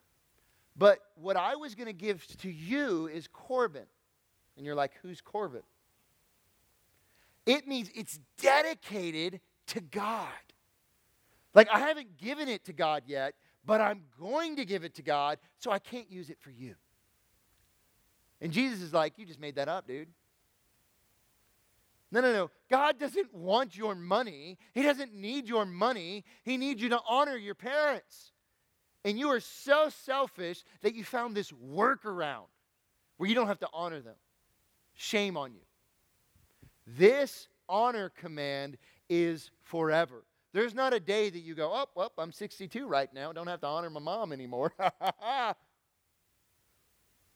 But 0.75 0.99
what 1.15 1.35
I 1.35 1.55
was 1.55 1.75
going 1.75 1.87
to 1.87 1.93
give 1.93 2.25
to 2.37 2.49
you 2.49 3.07
is 3.07 3.27
Corban. 3.27 3.85
And 4.55 4.65
you're 4.65 4.75
like, 4.75 4.91
who's 5.01 5.21
Corban? 5.21 5.63
It 7.45 7.67
means 7.67 7.89
it's 7.95 8.19
dedicated 8.41 9.41
to 9.67 9.81
God. 9.81 10.27
Like, 11.53 11.67
I 11.73 11.79
haven't 11.79 12.17
given 12.17 12.47
it 12.47 12.65
to 12.65 12.73
God 12.73 13.03
yet, 13.07 13.33
but 13.65 13.81
I'm 13.81 14.03
going 14.19 14.55
to 14.57 14.65
give 14.65 14.83
it 14.83 14.95
to 14.95 15.01
God, 15.01 15.39
so 15.57 15.71
I 15.71 15.79
can't 15.79 16.11
use 16.11 16.29
it 16.29 16.37
for 16.39 16.51
you. 16.51 16.75
And 18.41 18.51
Jesus 18.51 18.81
is 18.81 18.93
like, 18.93 19.13
you 19.17 19.25
just 19.25 19.39
made 19.39 19.55
that 19.55 19.67
up, 19.67 19.87
dude. 19.87 20.07
No, 22.11 22.21
no, 22.21 22.33
no. 22.33 22.49
God 22.69 22.99
doesn't 22.99 23.33
want 23.33 23.77
your 23.77 23.93
money. 23.93 24.57
He 24.73 24.81
doesn't 24.81 25.13
need 25.13 25.47
your 25.47 25.65
money. 25.65 26.25
He 26.43 26.57
needs 26.57 26.81
you 26.81 26.89
to 26.89 26.99
honor 27.07 27.35
your 27.35 27.55
parents. 27.55 28.31
And 29.05 29.17
you 29.17 29.29
are 29.29 29.39
so 29.39 29.89
selfish 29.89 30.63
that 30.81 30.95
you 30.95 31.03
found 31.03 31.35
this 31.35 31.51
workaround 31.51 32.47
where 33.17 33.29
you 33.29 33.35
don't 33.35 33.47
have 33.47 33.59
to 33.59 33.69
honor 33.73 34.01
them. 34.01 34.15
Shame 34.95 35.37
on 35.37 35.53
you. 35.53 35.61
This 36.85 37.47
honor 37.67 38.09
command 38.09 38.77
is 39.09 39.51
forever. 39.63 40.23
There's 40.51 40.73
not 40.73 40.93
a 40.93 40.99
day 40.99 41.29
that 41.29 41.39
you 41.39 41.53
go, 41.53 41.71
oh, 41.71 41.85
well, 41.95 42.11
I'm 42.17 42.31
62 42.31 42.87
right 42.87 43.13
now. 43.13 43.31
Don't 43.31 43.47
have 43.47 43.61
to 43.61 43.67
honor 43.67 43.89
my 43.89 43.99
mom 43.99 44.33
anymore. 44.33 44.73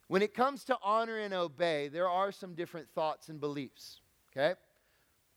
when 0.07 0.23
it 0.23 0.33
comes 0.33 0.63
to 0.65 0.77
honor 0.81 1.19
and 1.19 1.33
obey, 1.33 1.89
there 1.89 2.09
are 2.09 2.31
some 2.31 2.55
different 2.55 2.89
thoughts 2.89 3.29
and 3.29 3.39
beliefs. 3.39 4.01
Okay? 4.35 4.55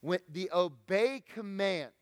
When 0.01 0.21
the 0.31 0.51
obey 0.53 1.23
command, 1.35 1.93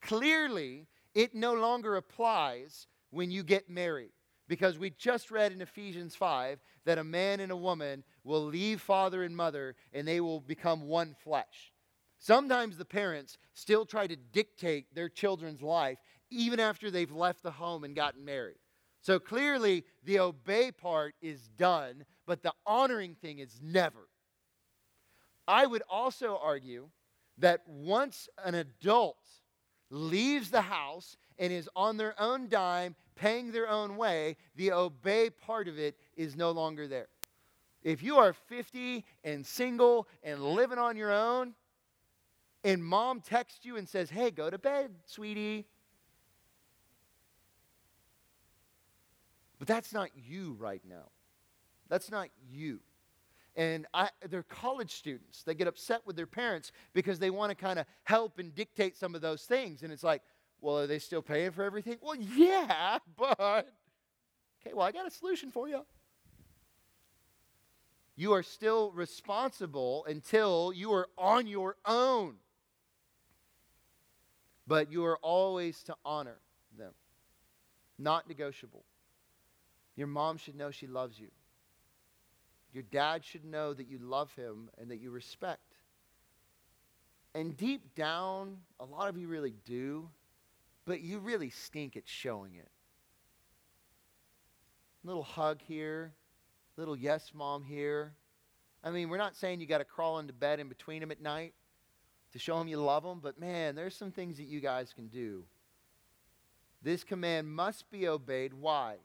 clearly, 0.00 0.86
it 1.14 1.34
no 1.34 1.54
longer 1.54 1.96
applies 1.96 2.86
when 3.10 3.30
you 3.30 3.42
get 3.42 3.70
married. 3.70 4.10
Because 4.48 4.78
we 4.78 4.90
just 4.90 5.32
read 5.32 5.50
in 5.50 5.60
Ephesians 5.60 6.14
5 6.14 6.60
that 6.84 6.98
a 6.98 7.04
man 7.04 7.40
and 7.40 7.50
a 7.50 7.56
woman 7.56 8.04
will 8.22 8.44
leave 8.44 8.80
father 8.80 9.24
and 9.24 9.36
mother 9.36 9.74
and 9.92 10.06
they 10.06 10.20
will 10.20 10.40
become 10.40 10.82
one 10.82 11.16
flesh. 11.24 11.72
Sometimes 12.18 12.76
the 12.76 12.84
parents 12.84 13.38
still 13.54 13.84
try 13.84 14.06
to 14.06 14.16
dictate 14.16 14.94
their 14.94 15.08
children's 15.08 15.62
life 15.62 15.98
even 16.30 16.60
after 16.60 16.90
they've 16.90 17.10
left 17.10 17.42
the 17.42 17.50
home 17.50 17.84
and 17.84 17.96
gotten 17.96 18.24
married. 18.24 18.58
So 19.00 19.18
clearly, 19.18 19.84
the 20.04 20.20
obey 20.20 20.72
part 20.72 21.14
is 21.20 21.48
done, 21.56 22.04
but 22.26 22.42
the 22.42 22.52
honoring 22.66 23.14
thing 23.14 23.38
is 23.38 23.60
never. 23.62 24.08
I 25.48 25.66
would 25.66 25.82
also 25.88 26.38
argue 26.42 26.88
that 27.38 27.62
once 27.68 28.28
an 28.44 28.54
adult 28.54 29.18
leaves 29.90 30.50
the 30.50 30.62
house 30.62 31.16
and 31.38 31.52
is 31.52 31.68
on 31.76 31.96
their 31.96 32.20
own 32.20 32.48
dime 32.48 32.96
paying 33.14 33.52
their 33.52 33.68
own 33.68 33.96
way, 33.96 34.36
the 34.56 34.72
obey 34.72 35.30
part 35.30 35.68
of 35.68 35.78
it 35.78 35.96
is 36.16 36.36
no 36.36 36.50
longer 36.50 36.88
there. 36.88 37.08
If 37.82 38.02
you 38.02 38.16
are 38.16 38.32
50 38.32 39.04
and 39.24 39.46
single 39.46 40.08
and 40.22 40.42
living 40.42 40.78
on 40.78 40.96
your 40.96 41.12
own, 41.12 41.54
and 42.64 42.84
mom 42.84 43.20
texts 43.20 43.64
you 43.64 43.76
and 43.76 43.88
says, 43.88 44.10
Hey, 44.10 44.32
go 44.32 44.50
to 44.50 44.58
bed, 44.58 44.90
sweetie. 45.04 45.66
But 49.58 49.68
that's 49.68 49.92
not 49.92 50.10
you 50.16 50.56
right 50.58 50.82
now. 50.86 51.10
That's 51.88 52.10
not 52.10 52.28
you. 52.50 52.80
And 53.56 53.86
I, 53.94 54.10
they're 54.28 54.42
college 54.42 54.92
students. 54.92 55.42
They 55.42 55.54
get 55.54 55.66
upset 55.66 56.02
with 56.04 56.14
their 56.14 56.26
parents 56.26 56.72
because 56.92 57.18
they 57.18 57.30
want 57.30 57.50
to 57.50 57.56
kind 57.56 57.78
of 57.78 57.86
help 58.04 58.38
and 58.38 58.54
dictate 58.54 58.96
some 58.96 59.14
of 59.14 59.22
those 59.22 59.42
things. 59.44 59.82
And 59.82 59.90
it's 59.90 60.04
like, 60.04 60.22
well, 60.60 60.78
are 60.78 60.86
they 60.86 60.98
still 60.98 61.22
paying 61.22 61.52
for 61.52 61.64
everything? 61.64 61.96
Well, 62.02 62.16
yeah, 62.36 62.98
but 63.16 63.40
okay, 63.40 64.74
well, 64.74 64.86
I 64.86 64.92
got 64.92 65.06
a 65.06 65.10
solution 65.10 65.50
for 65.50 65.68
you. 65.68 65.84
You 68.14 68.32
are 68.32 68.42
still 68.42 68.92
responsible 68.92 70.04
until 70.06 70.72
you 70.74 70.92
are 70.92 71.08
on 71.18 71.46
your 71.46 71.76
own. 71.84 72.36
But 74.66 74.90
you 74.90 75.04
are 75.04 75.18
always 75.18 75.82
to 75.84 75.94
honor 76.04 76.38
them, 76.76 76.92
not 77.98 78.26
negotiable. 78.26 78.84
Your 79.96 80.08
mom 80.08 80.38
should 80.38 80.56
know 80.56 80.70
she 80.70 80.86
loves 80.86 81.20
you. 81.20 81.28
Your 82.72 82.82
dad 82.82 83.24
should 83.24 83.44
know 83.44 83.72
that 83.72 83.88
you 83.88 83.98
love 83.98 84.34
him 84.34 84.68
and 84.78 84.90
that 84.90 84.98
you 84.98 85.10
respect. 85.10 85.76
And 87.34 87.56
deep 87.56 87.94
down, 87.94 88.58
a 88.80 88.84
lot 88.84 89.08
of 89.08 89.18
you 89.18 89.28
really 89.28 89.54
do, 89.64 90.08
but 90.84 91.00
you 91.00 91.18
really 91.18 91.50
stink 91.50 91.96
at 91.96 92.04
showing 92.06 92.54
it. 92.54 92.68
Little 95.04 95.22
hug 95.22 95.60
here, 95.60 96.14
little 96.76 96.96
yes, 96.96 97.32
mom 97.34 97.62
here. 97.62 98.14
I 98.82 98.90
mean, 98.90 99.08
we're 99.08 99.18
not 99.18 99.36
saying 99.36 99.60
you 99.60 99.66
got 99.66 99.78
to 99.78 99.84
crawl 99.84 100.18
into 100.18 100.32
bed 100.32 100.60
in 100.60 100.68
between 100.68 101.00
them 101.00 101.10
at 101.10 101.20
night 101.20 101.54
to 102.32 102.38
show 102.38 102.58
them 102.58 102.68
you 102.68 102.78
love 102.78 103.02
them, 103.02 103.20
but 103.22 103.38
man, 103.38 103.74
there's 103.74 103.94
some 103.94 104.10
things 104.10 104.36
that 104.36 104.46
you 104.46 104.60
guys 104.60 104.92
can 104.92 105.08
do. 105.08 105.44
This 106.82 107.02
command 107.02 107.48
must 107.48 107.90
be 107.90 108.06
obeyed. 108.06 108.52
Why? 108.54 108.96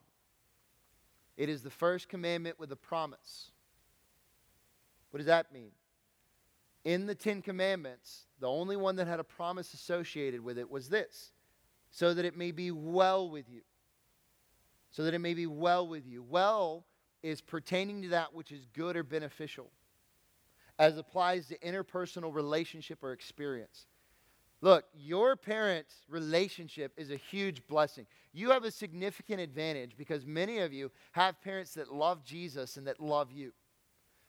It 1.42 1.50
is 1.50 1.64
the 1.64 1.72
first 1.72 2.08
commandment 2.08 2.60
with 2.60 2.72
a 2.72 2.76
promise. 2.76 3.50
What 5.10 5.18
does 5.18 5.26
that 5.26 5.52
mean? 5.52 5.72
In 6.84 7.08
the 7.08 7.16
Ten 7.16 7.42
Commandments, 7.42 8.28
the 8.40 8.48
only 8.48 8.78
one 8.78 8.96
that 8.98 9.08
had 9.08 9.20
a 9.20 9.24
promise 9.24 9.74
associated 9.74 10.44
with 10.44 10.60
it 10.60 10.70
was 10.70 10.88
this 10.88 11.32
so 11.90 12.14
that 12.14 12.26
it 12.26 12.38
may 12.38 12.52
be 12.52 12.70
well 12.70 13.28
with 13.28 13.50
you. 13.50 13.62
So 14.92 15.04
that 15.04 15.16
it 15.16 15.20
may 15.20 15.34
be 15.34 15.48
well 15.48 15.88
with 15.88 16.06
you. 16.06 16.22
Well 16.22 16.86
is 17.24 17.42
pertaining 17.42 18.04
to 18.04 18.10
that 18.10 18.36
which 18.36 18.52
is 18.52 18.68
good 18.72 18.96
or 18.96 19.02
beneficial, 19.02 19.72
as 20.78 20.96
applies 20.96 21.48
to 21.48 21.58
interpersonal 21.58 22.32
relationship 22.32 23.00
or 23.02 23.14
experience. 23.14 23.88
Look, 24.62 24.86
your 24.94 25.36
parents' 25.36 25.96
relationship 26.08 26.94
is 26.96 27.10
a 27.10 27.18
huge 27.18 27.66
blessing. 27.68 28.06
You 28.32 28.52
have 28.52 28.64
a 28.64 28.72
significant 28.72 29.42
advantage 29.42 29.98
because 29.98 30.26
many 30.26 30.60
of 30.60 30.72
you 30.72 30.92
have 31.14 31.42
parents 31.42 31.74
that 31.74 31.92
love 31.92 32.24
Jesus 32.24 32.78
and 32.78 32.86
that 32.86 33.00
love 33.00 33.32
you. 33.32 33.54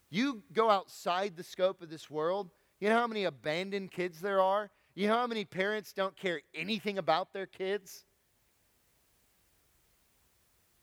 You 0.09 0.43
go 0.53 0.71
outside 0.71 1.37
the 1.37 1.43
scope 1.43 1.83
of 1.83 1.91
this 1.91 2.11
world, 2.11 2.51
you 2.81 2.89
know 2.89 2.99
how 2.99 3.07
many 3.07 3.25
abandoned 3.25 3.93
kids 3.93 4.21
there 4.21 4.41
are? 4.41 4.71
You 4.95 5.07
know 5.07 5.15
how 5.15 5.27
many 5.27 5.45
parents 5.45 5.93
don't 5.93 6.17
care 6.17 6.41
anything 6.55 6.99
about 6.99 7.33
their 7.33 7.47
kids? 7.47 8.05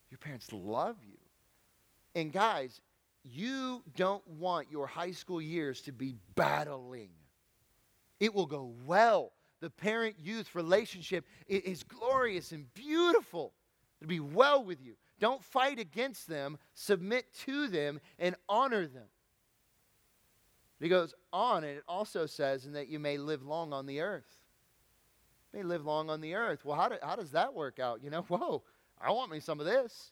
Your 0.10 0.18
parents 0.18 0.52
love 0.54 0.96
you. 1.04 1.18
And 2.16 2.32
guys, 2.32 2.82
you 3.24 3.84
don't 3.96 4.26
want 4.28 4.72
your 4.72 4.88
high 4.88 5.12
school 5.12 5.42
years 5.42 5.82
to 5.82 5.92
be 5.92 6.16
battling. 6.36 7.10
It 8.20 8.34
will 8.34 8.46
go 8.46 8.74
well. 8.86 9.34
The 9.62 9.70
parent 9.70 10.16
youth 10.20 10.56
relationship 10.56 11.26
is 11.48 11.84
glorious 11.84 12.52
and 12.52 12.74
beautiful. 12.74 13.54
It'll 14.00 14.10
be 14.10 14.20
well 14.20 14.64
with 14.64 14.82
you. 14.82 14.96
Don't 15.20 15.44
fight 15.44 15.80
against 15.80 16.28
them, 16.28 16.58
submit 16.74 17.26
to 17.46 17.68
them, 17.68 18.00
and 18.18 18.36
honor 18.48 18.88
them. 18.88 19.08
He 20.80 20.88
goes 20.88 21.14
on, 21.34 21.66
and 21.66 21.78
it 21.78 21.84
also 21.88 22.26
says, 22.26 22.66
and 22.66 22.76
that 22.76 22.88
you 22.88 23.00
may 23.00 23.18
live 23.18 23.44
long 23.44 23.74
on 23.74 23.86
the 23.86 24.00
earth. 24.00 24.40
You 25.52 25.60
may 25.60 25.66
live 25.66 25.86
long 25.86 26.10
on 26.10 26.22
the 26.22 26.36
earth. 26.36 26.64
Well, 26.64 26.78
how, 26.78 26.88
do, 26.88 26.96
how 27.04 27.18
does 27.18 27.32
that 27.32 27.54
work 27.54 27.80
out? 27.80 28.02
You 28.02 28.10
know, 28.10 28.22
whoa, 28.28 28.64
I 29.00 29.12
want 29.12 29.32
me 29.32 29.42
some 29.42 29.60
of 29.60 29.66
this. 29.66 30.12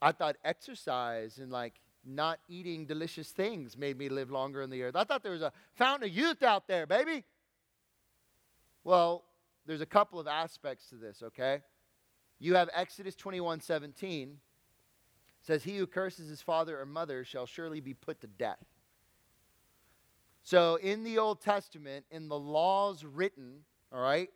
I 0.00 0.12
thought 0.12 0.36
exercise 0.44 1.38
and 1.38 1.52
like 1.52 1.74
not 2.04 2.40
eating 2.48 2.86
delicious 2.86 3.30
things 3.30 3.76
made 3.76 3.98
me 3.98 4.08
live 4.08 4.30
longer 4.30 4.62
on 4.62 4.70
the 4.70 4.82
earth. 4.82 4.96
I 4.96 5.04
thought 5.04 5.22
there 5.22 5.32
was 5.32 5.42
a 5.42 5.52
fountain 5.74 6.08
of 6.08 6.14
youth 6.14 6.42
out 6.42 6.66
there, 6.66 6.86
baby. 6.86 7.24
Well, 8.84 9.24
there's 9.66 9.80
a 9.80 9.86
couple 9.86 10.18
of 10.18 10.26
aspects 10.26 10.88
to 10.88 10.96
this, 10.96 11.22
okay? 11.22 11.60
You 12.38 12.54
have 12.54 12.68
Exodus 12.74 13.14
21 13.14 13.60
17 13.60 14.38
says, 15.42 15.64
He 15.64 15.76
who 15.76 15.86
curses 15.86 16.28
his 16.28 16.40
father 16.40 16.80
or 16.80 16.86
mother 16.86 17.24
shall 17.24 17.46
surely 17.46 17.80
be 17.80 17.94
put 17.94 18.20
to 18.20 18.26
death. 18.26 18.64
So 20.42 20.76
in 20.76 21.04
the 21.04 21.18
Old 21.18 21.40
Testament, 21.40 22.04
in 22.10 22.28
the 22.28 22.38
laws 22.38 23.04
written, 23.04 23.60
all 23.92 24.00
right, 24.00 24.28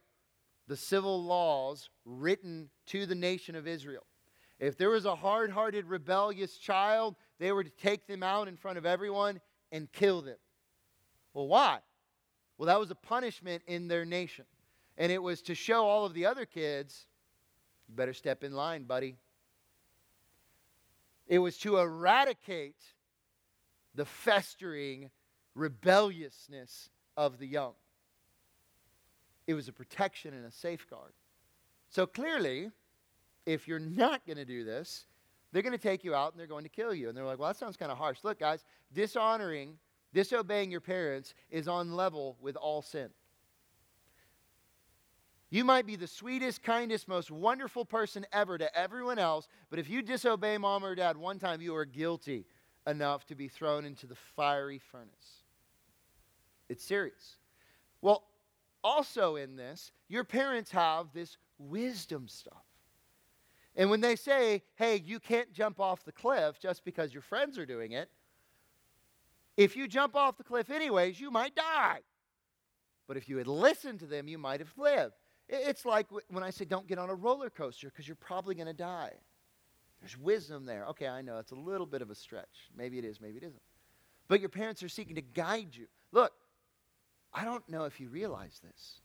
the 0.69 0.77
civil 0.77 1.23
laws 1.23 1.91
written 2.05 2.71
to 2.87 3.07
the 3.07 3.15
nation 3.15 3.57
of 3.57 3.67
Israel, 3.67 4.05
if 4.59 4.79
there 4.79 4.91
was 4.91 5.05
a 5.05 5.17
hard 5.17 5.51
hearted, 5.51 5.87
rebellious 5.87 6.57
child, 6.57 7.17
they 7.39 7.53
were 7.53 7.65
to 7.65 7.71
take 7.71 8.07
them 8.07 8.23
out 8.23 8.49
in 8.49 8.57
front 8.57 8.79
of 8.79 8.87
everyone 8.87 9.41
and 9.71 9.91
kill 9.93 10.23
them. 10.23 10.39
Well, 11.35 11.49
why? 11.49 11.81
Well, 12.59 12.67
that 12.67 12.81
was 12.81 12.91
a 12.91 12.95
punishment 12.95 13.63
in 13.67 13.89
their 13.89 14.05
nation. 14.05 14.45
And 14.99 15.13
it 15.13 15.23
was 15.23 15.43
to 15.43 15.55
show 15.55 15.85
all 15.85 16.07
of 16.07 16.15
the 16.15 16.27
other 16.27 16.47
kids, 16.47 17.07
you 17.89 17.95
better 17.95 18.15
step 18.15 18.43
in 18.43 18.53
line, 18.53 18.85
buddy. 18.85 19.17
It 21.27 21.39
was 21.39 21.59
to 21.59 21.79
eradicate 21.79 22.83
the 23.95 24.05
festering 24.05 25.11
rebelliousness 25.55 26.91
of 27.17 27.39
the 27.39 27.47
young. 27.47 27.73
It 29.47 29.55
was 29.55 29.69
a 29.69 29.73
protection 29.73 30.35
and 30.35 30.45
a 30.45 30.51
safeguard. 30.51 31.13
So 31.89 32.07
clearly, 32.07 32.71
if 33.45 33.69
you're 33.69 33.79
not 33.79 34.27
going 34.27 34.39
to 34.39 34.45
do 34.45 34.65
this, 34.65 35.07
they're 35.53 35.63
going 35.63 35.73
to 35.73 35.79
take 35.79 36.05
you 36.05 36.15
out 36.15 36.33
and 36.33 36.41
they're 36.41 36.47
going 36.47 36.65
to 36.65 36.71
kill 36.71 36.93
you. 36.93 37.09
And 37.09 37.17
they're 37.17 37.25
like, 37.25 37.39
well, 37.39 37.49
that 37.49 37.57
sounds 37.57 37.77
kind 37.77 37.93
of 37.93 37.99
harsh. 37.99 38.19
Look, 38.23 38.41
guys, 38.41 38.65
dishonoring, 38.93 39.79
disobeying 40.17 40.71
your 40.71 40.81
parents 40.81 41.35
is 41.51 41.69
on 41.69 41.93
level 41.93 42.39
with 42.41 42.57
all 42.57 42.81
sin. 42.81 43.11
You 45.51 45.63
might 45.63 45.87
be 45.87 45.95
the 45.95 46.07
sweetest, 46.07 46.63
kindest, 46.63 47.07
most 47.07 47.31
wonderful 47.31 47.85
person 47.85 48.25
ever 48.33 48.57
to 48.57 48.75
everyone 48.75 49.19
else, 49.19 49.47
but 49.69 49.79
if 49.79 49.91
you 49.91 50.01
disobey 50.01 50.57
mom 50.57 50.87
or 50.87 50.95
dad 50.95 51.19
one 51.19 51.39
time, 51.39 51.61
you 51.61 51.77
are 51.77 51.85
guilty 51.85 52.47
enough 52.87 53.27
to 53.27 53.35
be 53.35 53.47
thrown 53.47 53.85
into 53.85 54.07
the 54.07 54.15
fiery 54.15 54.79
furnace. 54.79 55.43
It's 56.71 56.83
serious. 56.83 57.37
Well, 58.01 58.25
also 58.83 59.37
in 59.37 59.55
this, 59.57 59.93
your 60.09 60.25
parents 60.25 60.71
have 60.71 61.09
this 61.13 61.37
wisdom 61.59 62.27
stuff. 62.27 62.65
And 63.77 63.91
when 63.91 64.01
they 64.01 64.17
say, 64.17 64.63
hey, 64.77 65.03
you 65.05 65.21
can't 65.21 65.53
jump 65.53 65.79
off 65.79 66.07
the 66.07 66.13
cliff 66.13 66.59
just 66.59 66.87
because 66.87 67.13
your 67.13 67.23
friends 67.23 67.59
are 67.59 67.67
doing 67.67 67.93
it, 67.93 68.09
if 69.57 69.77
you 69.77 69.89
jump 69.89 70.15
off 70.15 70.37
the 70.37 70.45
cliff 70.45 70.71
anyways, 70.71 71.21
you 71.21 71.31
might 71.31 71.55
die. 71.55 72.01
But 73.07 73.17
if 73.17 73.29
you 73.29 73.39
had 73.39 73.47
listened 73.47 74.01
to 74.01 74.07
them, 74.07 74.29
you 74.29 74.39
might 74.39 74.61
have 74.61 74.73
lived. 74.77 75.15
It's 75.49 75.85
like 75.85 76.09
when 76.29 76.43
I 76.43 76.51
say 76.51 76.65
don't 76.65 76.89
get 76.89 76.99
on 76.99 77.09
a 77.09 77.15
roller 77.15 77.51
coaster 77.51 77.89
because 77.89 78.09
you're 78.09 78.17
probably 78.17 78.55
going 78.55 78.67
to 78.67 78.73
die. 78.73 79.13
There's 80.01 80.19
wisdom 80.19 80.67
there. 80.67 80.85
Okay, 80.87 81.07
I 81.07 81.23
know 81.23 81.39
it's 81.39 81.53
a 81.53 81.57
little 81.57 81.87
bit 81.87 82.03
of 82.03 82.11
a 82.11 82.15
stretch. 82.15 82.71
Maybe 82.77 82.99
it 82.99 83.05
is, 83.05 83.21
maybe 83.21 83.39
it 83.39 83.45
isn't. 83.45 83.63
But 84.29 84.41
your 84.41 84.49
parents 84.49 84.83
are 84.83 84.89
seeking 84.89 85.15
to 85.15 85.23
guide 85.23 85.69
you. 85.73 85.87
Look, 86.13 86.33
I 87.33 87.45
don't 87.45 87.67
know 87.69 87.85
if 87.85 88.01
you 88.01 88.09
realize 88.09 88.61
this. 88.63 89.01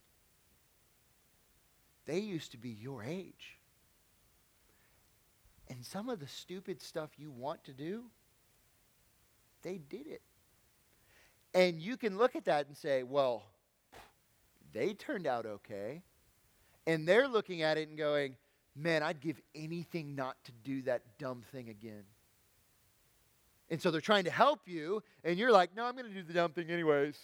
They 2.05 2.19
used 2.19 2.51
to 2.51 2.57
be 2.57 2.69
your 2.69 3.03
age. 3.03 3.59
And 5.69 5.85
some 5.85 6.09
of 6.09 6.19
the 6.19 6.27
stupid 6.27 6.81
stuff 6.81 7.11
you 7.17 7.29
want 7.31 7.63
to 7.65 7.73
do, 7.73 8.05
they 9.61 9.77
did 9.77 10.07
it. 10.07 10.21
And 11.53 11.81
you 11.81 11.97
can 11.97 12.17
look 12.17 12.35
at 12.35 12.45
that 12.45 12.67
and 12.67 12.77
say, 12.77 13.03
well, 13.03 13.43
they 14.71 14.93
turned 14.93 15.27
out 15.27 15.45
okay. 15.45 16.01
And 16.87 17.07
they're 17.07 17.27
looking 17.27 17.61
at 17.61 17.77
it 17.77 17.89
and 17.89 17.97
going, 17.97 18.35
man, 18.75 19.03
I'd 19.03 19.19
give 19.19 19.39
anything 19.53 20.15
not 20.15 20.37
to 20.45 20.51
do 20.63 20.81
that 20.83 21.01
dumb 21.19 21.43
thing 21.51 21.69
again. 21.69 22.03
And 23.69 23.81
so 23.81 23.91
they're 23.91 24.01
trying 24.01 24.25
to 24.25 24.31
help 24.31 24.61
you, 24.67 25.01
and 25.23 25.37
you're 25.37 25.51
like, 25.51 25.75
no, 25.75 25.85
I'm 25.85 25.95
going 25.95 26.07
to 26.07 26.13
do 26.13 26.23
the 26.23 26.33
dumb 26.33 26.51
thing 26.51 26.69
anyways. 26.69 27.17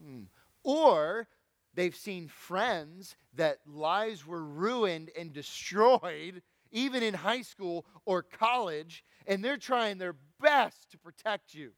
Hmm. 0.00 0.22
Or 0.62 1.26
They've 1.74 1.94
seen 1.94 2.28
friends 2.28 3.16
that 3.34 3.58
lives 3.66 4.26
were 4.26 4.42
ruined 4.42 5.10
and 5.16 5.32
destroyed, 5.32 6.42
even 6.72 7.02
in 7.02 7.14
high 7.14 7.42
school 7.42 7.86
or 8.04 8.22
college, 8.22 9.04
and 9.26 9.44
they're 9.44 9.56
trying 9.56 9.98
their 9.98 10.16
best 10.40 10.90
to 10.90 10.98
protect 10.98 11.54
you. 11.54 11.70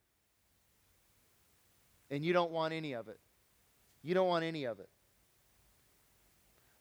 And 2.10 2.24
you 2.24 2.32
don't 2.32 2.50
want 2.50 2.74
any 2.74 2.92
of 2.92 3.08
it. 3.08 3.18
You 4.02 4.14
don't 4.14 4.28
want 4.28 4.44
any 4.44 4.64
of 4.64 4.80
it. 4.80 4.88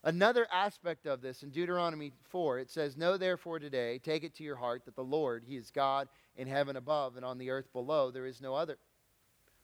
Another 0.04 0.48
aspect 0.52 1.06
of 1.06 1.22
this 1.22 1.44
in 1.44 1.50
Deuteronomy 1.50 2.12
4, 2.30 2.58
it 2.58 2.70
says, 2.70 2.96
Know 2.96 3.16
therefore 3.16 3.60
today, 3.60 3.98
take 3.98 4.24
it 4.24 4.34
to 4.36 4.42
your 4.42 4.56
heart 4.56 4.84
that 4.84 4.96
the 4.96 5.04
Lord, 5.04 5.44
He 5.46 5.56
is 5.56 5.70
God 5.70 6.08
in 6.36 6.48
heaven 6.48 6.76
above 6.76 7.16
and 7.16 7.24
on 7.24 7.38
the 7.38 7.50
earth 7.50 7.72
below, 7.72 8.10
there 8.10 8.26
is 8.26 8.40
no 8.40 8.54
other. 8.54 8.78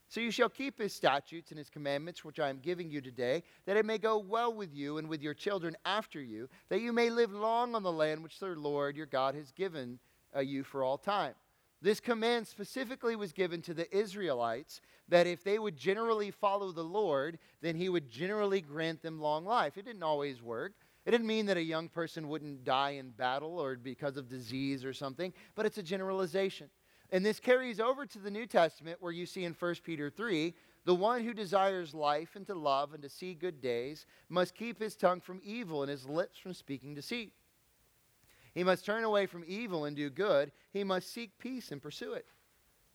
So 0.08 0.20
you 0.20 0.30
shall 0.30 0.48
keep 0.48 0.78
his 0.78 0.94
statutes 0.94 1.50
and 1.50 1.58
his 1.58 1.68
commandments, 1.68 2.24
which 2.24 2.40
I 2.40 2.48
am 2.48 2.60
giving 2.60 2.90
you 2.90 3.02
today, 3.02 3.42
that 3.66 3.76
it 3.76 3.84
may 3.84 3.98
go 3.98 4.18
well 4.18 4.52
with 4.54 4.72
you 4.72 4.96
and 4.96 5.06
with 5.06 5.20
your 5.20 5.34
children 5.34 5.76
after 5.84 6.20
you, 6.20 6.48
that 6.70 6.80
you 6.80 6.94
may 6.94 7.10
live 7.10 7.30
long 7.30 7.74
on 7.74 7.82
the 7.82 7.92
land 7.92 8.22
which 8.22 8.38
the 8.38 8.46
Lord 8.46 8.96
your 8.96 9.06
God 9.06 9.34
has 9.34 9.52
given 9.52 9.98
uh, 10.34 10.40
you 10.40 10.64
for 10.64 10.82
all 10.82 10.96
time. 10.96 11.34
This 11.80 12.00
command 12.00 12.46
specifically 12.46 13.14
was 13.14 13.32
given 13.32 13.62
to 13.62 13.74
the 13.74 13.94
Israelites 13.96 14.80
that 15.08 15.26
if 15.26 15.44
they 15.44 15.58
would 15.58 15.76
generally 15.76 16.30
follow 16.30 16.72
the 16.72 16.82
Lord, 16.82 17.38
then 17.60 17.76
he 17.76 17.88
would 17.88 18.10
generally 18.10 18.60
grant 18.60 19.00
them 19.02 19.20
long 19.20 19.44
life. 19.44 19.78
It 19.78 19.84
didn't 19.84 20.02
always 20.02 20.42
work. 20.42 20.72
It 21.06 21.12
didn't 21.12 21.26
mean 21.26 21.46
that 21.46 21.56
a 21.56 21.62
young 21.62 21.88
person 21.88 22.28
wouldn't 22.28 22.64
die 22.64 22.90
in 22.90 23.10
battle 23.10 23.58
or 23.58 23.76
because 23.76 24.16
of 24.16 24.28
disease 24.28 24.84
or 24.84 24.92
something, 24.92 25.32
but 25.54 25.64
it's 25.64 25.78
a 25.78 25.82
generalization. 25.82 26.68
And 27.10 27.24
this 27.24 27.40
carries 27.40 27.80
over 27.80 28.04
to 28.04 28.18
the 28.18 28.30
New 28.30 28.46
Testament 28.46 28.98
where 29.00 29.12
you 29.12 29.24
see 29.24 29.44
in 29.44 29.54
1 29.54 29.74
Peter 29.84 30.10
3 30.10 30.54
the 30.84 30.94
one 30.94 31.22
who 31.22 31.32
desires 31.32 31.94
life 31.94 32.34
and 32.34 32.46
to 32.46 32.54
love 32.54 32.92
and 32.92 33.02
to 33.02 33.08
see 33.08 33.34
good 33.34 33.60
days 33.60 34.04
must 34.28 34.54
keep 34.54 34.80
his 34.80 34.96
tongue 34.96 35.20
from 35.20 35.40
evil 35.44 35.82
and 35.82 35.90
his 35.90 36.08
lips 36.08 36.38
from 36.38 36.54
speaking 36.54 36.94
deceit. 36.94 37.32
He 38.58 38.64
must 38.64 38.84
turn 38.84 39.04
away 39.04 39.26
from 39.26 39.44
evil 39.46 39.84
and 39.84 39.94
do 39.94 40.10
good. 40.10 40.50
He 40.72 40.82
must 40.82 41.12
seek 41.12 41.38
peace 41.38 41.70
and 41.70 41.80
pursue 41.80 42.14
it. 42.14 42.26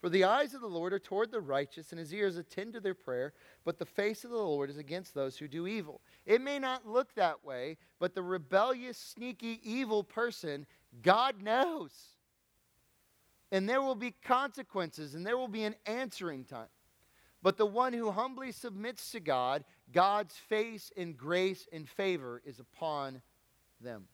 For 0.02 0.10
the 0.10 0.26
eyes 0.26 0.54
of 0.54 0.60
the 0.60 0.68
Lord 0.68 0.92
are 0.92 1.00
toward 1.00 1.32
the 1.32 1.40
righteous, 1.40 1.92
and 1.92 2.00
his 2.00 2.14
ears 2.14 2.36
attend 2.36 2.74
to 2.74 2.82
their 2.82 2.94
prayer, 2.94 3.32
but 3.64 3.80
the 3.80 3.86
face 3.86 4.26
of 4.26 4.32
the 4.32 4.36
Lord 4.36 4.70
is 4.70 4.78
against 4.78 5.14
those 5.14 5.38
who 5.38 5.48
do 5.48 5.66
evil. 5.66 6.02
It 6.26 6.42
may 6.42 6.60
not 6.60 6.86
look 6.86 7.16
that 7.16 7.46
way, 7.46 7.78
but 7.98 8.14
the 8.14 8.22
rebellious, 8.22 8.98
sneaky, 8.98 9.62
evil 9.64 10.04
person, 10.04 10.66
God 11.02 11.42
knows. 11.42 11.94
And 13.50 13.70
there 13.70 13.82
will 13.82 13.96
be 13.96 14.16
consequences, 14.22 15.16
and 15.16 15.26
there 15.26 15.38
will 15.38 15.48
be 15.48 15.64
an 15.64 15.76
answering 15.86 16.44
time. 16.44 16.68
But 17.42 17.56
the 17.56 17.66
one 17.66 17.94
who 17.94 18.12
humbly 18.12 18.52
submits 18.52 19.14
to 19.14 19.22
God, 19.22 19.64
God's 19.94 20.36
face 20.36 20.92
and 20.98 21.16
grace 21.16 21.70
and 21.72 21.88
favor 21.88 22.42
is 22.46 22.60
upon 22.60 23.22
them. 23.80 24.10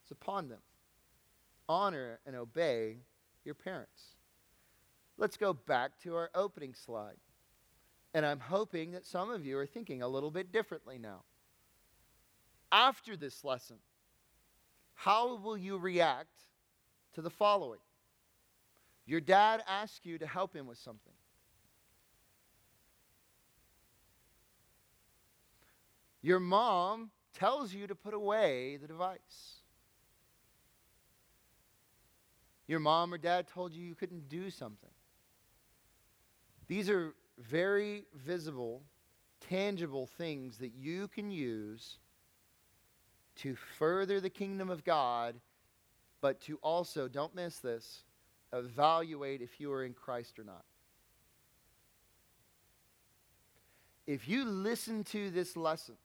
It's 0.00 0.10
upon 0.10 0.48
them. 0.48 0.60
Honor 1.68 2.20
and 2.26 2.36
obey 2.36 2.98
your 3.44 3.54
parents. 3.54 4.16
Let's 5.16 5.36
go 5.36 5.52
back 5.52 5.98
to 6.02 6.14
our 6.16 6.30
opening 6.34 6.74
slide. 6.74 7.16
And 8.12 8.24
I'm 8.24 8.40
hoping 8.40 8.92
that 8.92 9.04
some 9.04 9.30
of 9.30 9.44
you 9.44 9.58
are 9.58 9.66
thinking 9.66 10.02
a 10.02 10.08
little 10.08 10.30
bit 10.30 10.52
differently 10.52 10.98
now. 10.98 11.22
After 12.70 13.16
this 13.16 13.44
lesson, 13.44 13.76
how 14.94 15.36
will 15.36 15.56
you 15.56 15.78
react 15.78 16.42
to 17.14 17.22
the 17.22 17.30
following? 17.30 17.80
Your 19.06 19.20
dad 19.20 19.62
asks 19.68 20.04
you 20.04 20.18
to 20.18 20.26
help 20.26 20.54
him 20.54 20.66
with 20.66 20.78
something. 20.78 21.12
Your 26.22 26.40
mom 26.40 27.10
tells 27.34 27.74
you 27.74 27.86
to 27.86 27.94
put 27.94 28.14
away 28.14 28.78
the 28.80 28.88
device. 28.88 29.63
Your 32.66 32.80
mom 32.80 33.12
or 33.12 33.18
dad 33.18 33.46
told 33.48 33.72
you 33.72 33.84
you 33.84 33.94
couldn't 33.94 34.28
do 34.28 34.50
something. 34.50 34.90
These 36.66 36.88
are 36.88 37.14
very 37.38 38.04
visible, 38.14 38.82
tangible 39.40 40.06
things 40.06 40.58
that 40.58 40.72
you 40.74 41.08
can 41.08 41.30
use 41.30 41.98
to 43.36 43.56
further 43.78 44.20
the 44.20 44.30
kingdom 44.30 44.70
of 44.70 44.84
God, 44.84 45.34
but 46.20 46.40
to 46.42 46.56
also, 46.62 47.08
don't 47.08 47.34
miss 47.34 47.58
this, 47.58 48.04
evaluate 48.52 49.42
if 49.42 49.60
you 49.60 49.72
are 49.72 49.84
in 49.84 49.92
Christ 49.92 50.38
or 50.38 50.44
not. 50.44 50.64
If 54.06 54.28
you 54.28 54.44
listen 54.44 55.04
to 55.04 55.30
this 55.30 55.56
lesson 55.56 55.96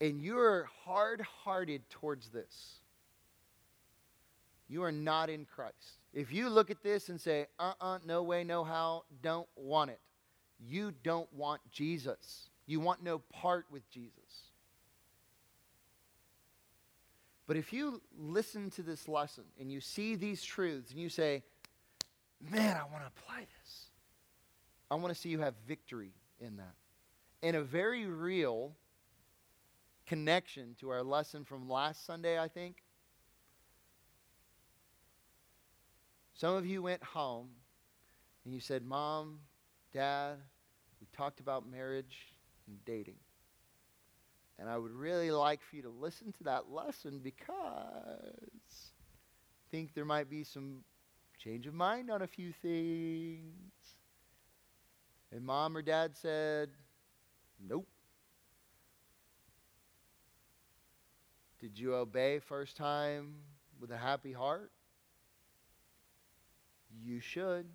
and 0.00 0.20
you're 0.20 0.68
hard 0.84 1.20
hearted 1.20 1.88
towards 1.88 2.30
this, 2.30 2.81
you 4.72 4.82
are 4.82 4.92
not 4.92 5.28
in 5.28 5.44
Christ. 5.44 6.00
If 6.14 6.32
you 6.32 6.48
look 6.48 6.70
at 6.70 6.82
this 6.82 7.10
and 7.10 7.20
say, 7.20 7.46
uh 7.58 7.72
uh-uh, 7.80 7.94
uh, 7.96 7.98
no 8.06 8.22
way, 8.22 8.42
no 8.42 8.64
how, 8.64 9.04
don't 9.20 9.48
want 9.54 9.90
it, 9.90 10.00
you 10.58 10.94
don't 11.02 11.30
want 11.34 11.60
Jesus. 11.70 12.48
You 12.66 12.80
want 12.80 13.02
no 13.02 13.18
part 13.18 13.66
with 13.70 13.88
Jesus. 13.90 14.12
But 17.46 17.58
if 17.58 17.70
you 17.70 18.00
listen 18.18 18.70
to 18.70 18.82
this 18.82 19.08
lesson 19.08 19.44
and 19.60 19.70
you 19.70 19.80
see 19.80 20.14
these 20.14 20.42
truths 20.42 20.90
and 20.90 20.98
you 20.98 21.10
say, 21.10 21.42
man, 22.40 22.76
I 22.76 22.84
want 22.84 23.04
to 23.04 23.12
apply 23.14 23.40
this, 23.40 23.86
I 24.90 24.94
want 24.94 25.14
to 25.14 25.20
see 25.20 25.28
you 25.28 25.40
have 25.40 25.54
victory 25.66 26.14
in 26.40 26.56
that. 26.56 26.74
And 27.42 27.56
a 27.56 27.62
very 27.62 28.06
real 28.06 28.72
connection 30.06 30.76
to 30.80 30.88
our 30.90 31.02
lesson 31.02 31.44
from 31.44 31.68
last 31.68 32.06
Sunday, 32.06 32.38
I 32.38 32.48
think, 32.48 32.81
Some 36.42 36.56
of 36.56 36.66
you 36.66 36.82
went 36.82 37.04
home 37.04 37.50
and 38.44 38.52
you 38.52 38.58
said, 38.58 38.84
Mom, 38.84 39.38
Dad, 39.94 40.38
we 41.00 41.06
talked 41.16 41.38
about 41.38 41.70
marriage 41.70 42.16
and 42.66 42.84
dating. 42.84 43.20
And 44.58 44.68
I 44.68 44.76
would 44.76 44.90
really 44.90 45.30
like 45.30 45.60
for 45.62 45.76
you 45.76 45.82
to 45.82 45.88
listen 45.88 46.32
to 46.32 46.42
that 46.42 46.68
lesson 46.68 47.20
because 47.22 47.44
I 47.78 49.70
think 49.70 49.94
there 49.94 50.04
might 50.04 50.28
be 50.28 50.42
some 50.42 50.78
change 51.38 51.68
of 51.68 51.74
mind 51.74 52.10
on 52.10 52.22
a 52.22 52.26
few 52.26 52.52
things. 52.60 53.70
And 55.30 55.44
mom 55.44 55.76
or 55.76 55.82
dad 55.82 56.16
said, 56.16 56.70
Nope. 57.64 57.86
Did 61.60 61.78
you 61.78 61.94
obey 61.94 62.40
first 62.40 62.76
time 62.76 63.34
with 63.80 63.92
a 63.92 63.96
happy 63.96 64.32
heart? 64.32 64.72
You 67.00 67.20
should. 67.20 67.66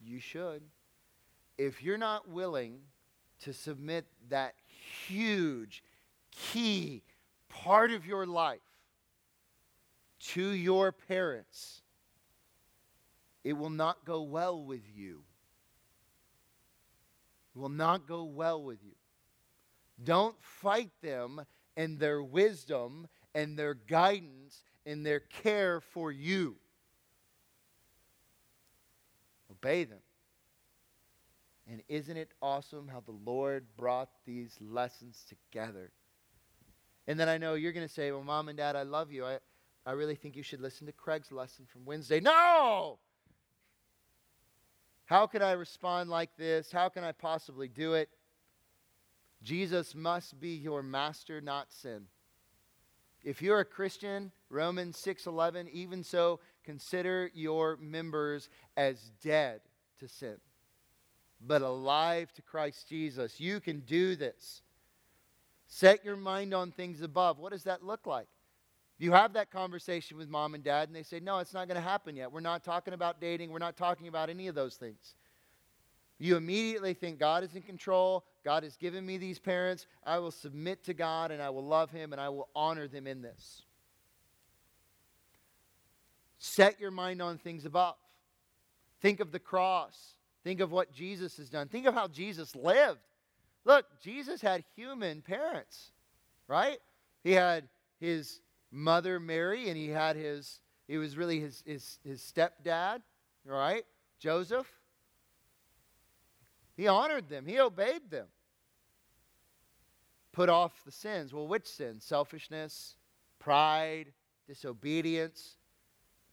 You 0.00 0.20
should. 0.20 0.62
If 1.56 1.82
you're 1.82 1.98
not 1.98 2.28
willing 2.28 2.80
to 3.40 3.52
submit 3.52 4.06
that 4.28 4.54
huge, 5.06 5.82
key 6.30 7.02
part 7.48 7.90
of 7.90 8.06
your 8.06 8.26
life 8.26 8.60
to 10.18 10.50
your 10.50 10.92
parents, 10.92 11.82
it 13.44 13.52
will 13.52 13.70
not 13.70 14.04
go 14.04 14.22
well 14.22 14.62
with 14.62 14.82
you. 14.94 15.22
It 17.54 17.58
will 17.58 17.68
not 17.68 18.08
go 18.08 18.24
well 18.24 18.62
with 18.62 18.82
you. 18.82 18.94
Don't 20.02 20.36
fight 20.40 20.90
them 21.02 21.42
and 21.76 21.98
their 21.98 22.22
wisdom 22.22 23.06
and 23.34 23.56
their 23.56 23.74
guidance 23.74 24.64
and 24.86 25.04
their 25.04 25.20
care 25.20 25.80
for 25.80 26.10
you. 26.10 26.56
Obey 29.64 29.84
them. 29.84 30.00
And 31.70 31.82
isn't 31.88 32.16
it 32.16 32.32
awesome 32.42 32.88
how 32.88 33.00
the 33.00 33.16
Lord 33.24 33.64
brought 33.78 34.10
these 34.26 34.54
lessons 34.60 35.24
together? 35.26 35.90
And 37.06 37.18
then 37.18 37.30
I 37.30 37.38
know 37.38 37.54
you're 37.54 37.72
going 37.72 37.86
to 37.86 37.92
say, 37.92 38.12
Well, 38.12 38.22
mom 38.22 38.48
and 38.48 38.58
dad, 38.58 38.76
I 38.76 38.82
love 38.82 39.10
you. 39.10 39.24
I, 39.24 39.38
I 39.86 39.92
really 39.92 40.16
think 40.16 40.36
you 40.36 40.42
should 40.42 40.60
listen 40.60 40.86
to 40.86 40.92
Craig's 40.92 41.32
lesson 41.32 41.64
from 41.66 41.86
Wednesday. 41.86 42.20
No! 42.20 42.98
How 45.06 45.26
could 45.26 45.42
I 45.42 45.52
respond 45.52 46.10
like 46.10 46.36
this? 46.36 46.70
How 46.70 46.90
can 46.90 47.04
I 47.04 47.12
possibly 47.12 47.68
do 47.68 47.94
it? 47.94 48.10
Jesus 49.42 49.94
must 49.94 50.38
be 50.40 50.50
your 50.50 50.82
master, 50.82 51.40
not 51.40 51.72
sin. 51.72 52.06
If 53.22 53.40
you're 53.40 53.60
a 53.60 53.64
Christian, 53.64 54.32
Romans 54.50 54.98
6:11, 54.98 55.70
even 55.70 56.04
so 56.04 56.40
consider 56.64 57.30
your 57.34 57.76
members 57.76 58.48
as 58.76 59.12
dead 59.22 59.60
to 60.00 60.08
sin, 60.08 60.36
but 61.40 61.62
alive 61.62 62.32
to 62.34 62.42
Christ 62.42 62.88
Jesus. 62.88 63.40
You 63.40 63.60
can 63.60 63.80
do 63.80 64.16
this. 64.16 64.62
Set 65.66 66.04
your 66.04 66.16
mind 66.16 66.54
on 66.54 66.70
things 66.70 67.00
above. 67.00 67.38
What 67.38 67.52
does 67.52 67.64
that 67.64 67.84
look 67.84 68.06
like? 68.06 68.28
You 68.98 69.12
have 69.12 69.32
that 69.32 69.50
conversation 69.50 70.16
with 70.16 70.28
mom 70.28 70.54
and 70.54 70.62
dad, 70.62 70.88
and 70.88 70.94
they 70.94 71.02
say, 71.02 71.18
No, 71.20 71.38
it's 71.38 71.52
not 71.52 71.66
going 71.66 71.76
to 71.76 71.86
happen 71.86 72.16
yet. 72.16 72.30
We're 72.30 72.40
not 72.40 72.62
talking 72.62 72.94
about 72.94 73.20
dating. 73.20 73.50
We're 73.50 73.58
not 73.58 73.76
talking 73.76 74.06
about 74.06 74.30
any 74.30 74.46
of 74.46 74.54
those 74.54 74.76
things. 74.76 75.14
You 76.18 76.36
immediately 76.36 76.94
think 76.94 77.18
God 77.18 77.42
is 77.42 77.56
in 77.56 77.62
control. 77.62 78.24
God 78.44 78.62
has 78.62 78.76
given 78.76 79.04
me 79.04 79.18
these 79.18 79.38
parents. 79.38 79.86
I 80.04 80.18
will 80.18 80.30
submit 80.30 80.84
to 80.84 80.94
God 80.94 81.32
and 81.32 81.42
I 81.42 81.50
will 81.50 81.66
love 81.66 81.90
Him 81.90 82.12
and 82.12 82.20
I 82.20 82.28
will 82.28 82.48
honor 82.54 82.86
them 82.86 83.06
in 83.06 83.20
this. 83.20 83.63
Set 86.46 86.78
your 86.78 86.90
mind 86.90 87.22
on 87.22 87.38
things 87.38 87.64
above. 87.64 87.94
Think 89.00 89.20
of 89.20 89.32
the 89.32 89.38
cross. 89.38 90.12
Think 90.44 90.60
of 90.60 90.70
what 90.70 90.92
Jesus 90.92 91.38
has 91.38 91.48
done. 91.48 91.68
Think 91.68 91.86
of 91.86 91.94
how 91.94 92.06
Jesus 92.06 92.54
lived. 92.54 93.00
Look, 93.64 93.86
Jesus 94.02 94.42
had 94.42 94.62
human 94.76 95.22
parents, 95.22 95.92
right? 96.46 96.76
He 97.22 97.32
had 97.32 97.66
his 97.98 98.40
mother 98.70 99.18
Mary, 99.18 99.70
and 99.70 99.76
he 99.78 99.88
had 99.88 100.16
his, 100.16 100.60
it 100.86 100.98
was 100.98 101.16
really 101.16 101.40
his, 101.40 101.62
his, 101.64 101.98
his 102.04 102.20
stepdad, 102.20 103.00
right? 103.46 103.86
Joseph. 104.18 104.70
He 106.76 106.88
honored 106.88 107.30
them, 107.30 107.46
he 107.46 107.58
obeyed 107.58 108.10
them. 108.10 108.26
Put 110.30 110.50
off 110.50 110.72
the 110.84 110.92
sins. 110.92 111.32
Well, 111.32 111.48
which 111.48 111.66
sins? 111.66 112.04
Selfishness, 112.04 112.96
pride, 113.38 114.12
disobedience. 114.46 115.56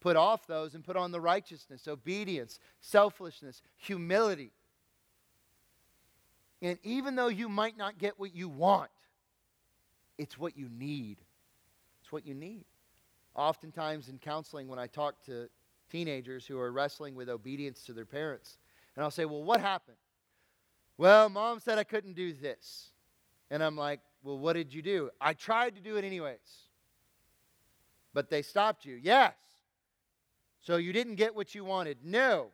Put 0.01 0.17
off 0.17 0.47
those 0.47 0.73
and 0.73 0.83
put 0.83 0.97
on 0.97 1.11
the 1.11 1.21
righteousness, 1.21 1.87
obedience, 1.87 2.59
selflessness, 2.81 3.61
humility. 3.77 4.51
And 6.59 6.79
even 6.83 7.15
though 7.15 7.27
you 7.27 7.47
might 7.47 7.77
not 7.77 7.99
get 7.99 8.19
what 8.19 8.35
you 8.35 8.49
want, 8.49 8.89
it's 10.17 10.39
what 10.39 10.57
you 10.57 10.69
need. 10.69 11.17
It's 12.01 12.11
what 12.11 12.25
you 12.25 12.33
need. 12.33 12.65
Oftentimes 13.35 14.09
in 14.09 14.17
counseling, 14.17 14.67
when 14.67 14.79
I 14.79 14.87
talk 14.87 15.23
to 15.25 15.47
teenagers 15.91 16.47
who 16.47 16.59
are 16.59 16.71
wrestling 16.71 17.13
with 17.15 17.29
obedience 17.29 17.83
to 17.85 17.93
their 17.93 18.05
parents, 18.05 18.57
and 18.95 19.03
I'll 19.03 19.11
say, 19.11 19.25
Well, 19.25 19.43
what 19.43 19.61
happened? 19.61 19.97
Well, 20.97 21.29
mom 21.29 21.59
said 21.59 21.77
I 21.77 21.83
couldn't 21.83 22.13
do 22.13 22.33
this. 22.33 22.89
And 23.51 23.63
I'm 23.63 23.75
like, 23.77 23.99
Well, 24.23 24.39
what 24.39 24.53
did 24.53 24.73
you 24.73 24.81
do? 24.81 25.11
I 25.21 25.33
tried 25.33 25.75
to 25.75 25.81
do 25.81 25.97
it 25.97 26.03
anyways. 26.03 26.39
But 28.13 28.29
they 28.31 28.41
stopped 28.41 28.83
you. 28.85 28.99
Yes. 29.01 29.33
So 30.62 30.78
you 30.78 30.93
didn't 30.93 31.16
get 31.16 31.36
what 31.36 31.55
you 31.55 31.66
wanted? 31.66 31.99
No. 32.03 32.51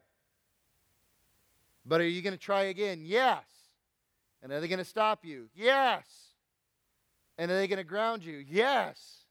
But 1.86 2.02
are 2.02 2.08
you 2.08 2.22
going 2.22 2.34
to 2.34 2.40
try 2.40 2.64
again? 2.64 3.02
Yes. 3.04 3.44
And 4.42 4.52
are 4.52 4.60
they 4.60 4.68
going 4.68 4.80
to 4.80 4.86
stop 4.86 5.26
you? 5.26 5.50
Yes. 5.56 6.06
And 7.38 7.52
are 7.52 7.56
they 7.56 7.68
going 7.68 7.78
to 7.78 7.84
ground 7.84 8.24
you? 8.24 8.44
Yes. 8.48 9.26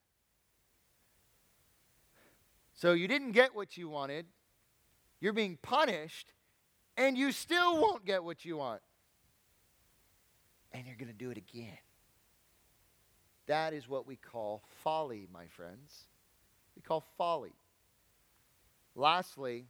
So 2.75 2.93
you 2.93 3.09
didn't 3.09 3.33
get 3.33 3.55
what 3.55 3.77
you 3.77 3.89
wanted. 3.89 4.27
You're 5.21 5.33
being 5.33 5.59
punished, 5.63 6.33
and 6.97 7.17
you 7.17 7.33
still 7.33 7.81
won't 7.81 8.05
get 8.05 8.23
what 8.23 8.45
you 8.45 8.59
want. 8.59 8.83
And 10.73 10.87
you're 10.87 10.97
going 10.97 11.11
to 11.11 11.15
do 11.15 11.31
it 11.31 11.39
again. 11.39 11.79
That 13.47 13.73
is 13.73 13.89
what 13.89 14.07
we 14.07 14.17
call 14.17 14.63
folly, 14.83 15.27
my 15.33 15.47
friends. 15.47 16.05
We 16.75 16.83
call 16.83 17.03
folly. 17.17 17.55
Lastly, 18.99 19.67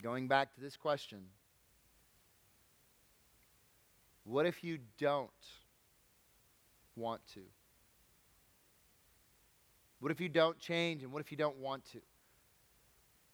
going 0.00 0.28
back 0.28 0.54
to 0.54 0.60
this 0.60 0.76
question 0.76 1.18
what 4.24 4.46
if 4.46 4.62
you 4.62 4.78
don't 4.96 5.28
want 6.94 7.20
to? 7.34 7.40
What 9.98 10.12
if 10.12 10.20
you 10.20 10.28
don't 10.28 10.58
change 10.60 11.02
and 11.02 11.12
what 11.12 11.20
if 11.20 11.32
you 11.32 11.36
don't 11.36 11.58
want 11.58 11.84
to? 11.92 11.98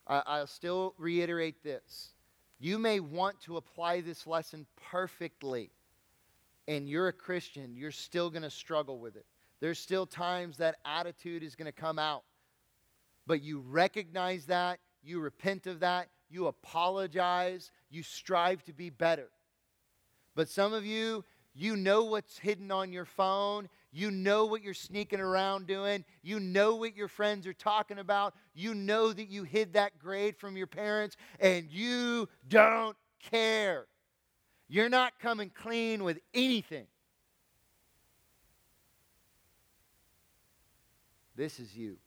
I, 0.07 0.39
will 0.39 0.47
still 0.47 0.95
reiterate 0.97 1.63
this. 1.63 2.13
You 2.59 2.79
may 2.79 2.99
want 2.99 3.39
to 3.41 3.57
apply 3.57 4.01
this 4.01 4.25
lesson 4.25 4.65
perfectly, 4.89 5.69
and 6.67 6.89
you're 6.89 7.09
a 7.09 7.13
Christian, 7.13 7.75
you're 7.75 7.91
still 7.91 8.29
going 8.29 8.43
to 8.43 8.49
struggle 8.49 8.99
with 8.99 9.17
it. 9.17 9.25
There's 9.59 9.77
still 9.77 10.07
times 10.07 10.57
that 10.57 10.77
attitude 10.85 11.43
is 11.43 11.55
going 11.55 11.67
to 11.67 11.71
come 11.71 11.99
out. 11.99 12.23
But 13.27 13.43
you 13.43 13.59
recognize 13.59 14.45
that, 14.45 14.79
you 15.03 15.19
repent 15.19 15.67
of 15.67 15.81
that, 15.81 16.09
you 16.29 16.47
apologize, 16.47 17.71
you 17.89 18.01
strive 18.01 18.63
to 18.63 18.73
be 18.73 18.89
better. 18.89 19.29
But 20.33 20.49
some 20.49 20.73
of 20.73 20.85
you, 20.85 21.25
you 21.53 21.75
know 21.75 22.05
what's 22.05 22.37
hidden 22.37 22.71
on 22.71 22.93
your 22.93 23.05
phone. 23.05 23.67
You 23.91 24.11
know 24.11 24.45
what 24.45 24.61
you're 24.61 24.73
sneaking 24.73 25.19
around 25.19 25.65
doing. 25.65 26.05
You 26.21 26.39
know 26.39 26.75
what 26.75 26.95
your 26.95 27.07
friends 27.07 27.47
are 27.47 27.53
talking 27.53 27.97
about. 27.97 28.35
You 28.53 28.75
know 28.75 29.11
that 29.11 29.29
you 29.29 29.43
hid 29.43 29.73
that 29.73 29.97
grade 29.97 30.37
from 30.37 30.55
your 30.55 30.67
parents, 30.67 31.17
and 31.39 31.69
you 31.71 32.29
don't 32.47 32.95
care. 33.31 33.87
You're 34.69 34.89
not 34.89 35.19
coming 35.19 35.49
clean 35.49 36.03
with 36.03 36.19
anything. 36.33 36.85
This 41.35 41.59
is 41.59 41.75
you. 41.75 41.97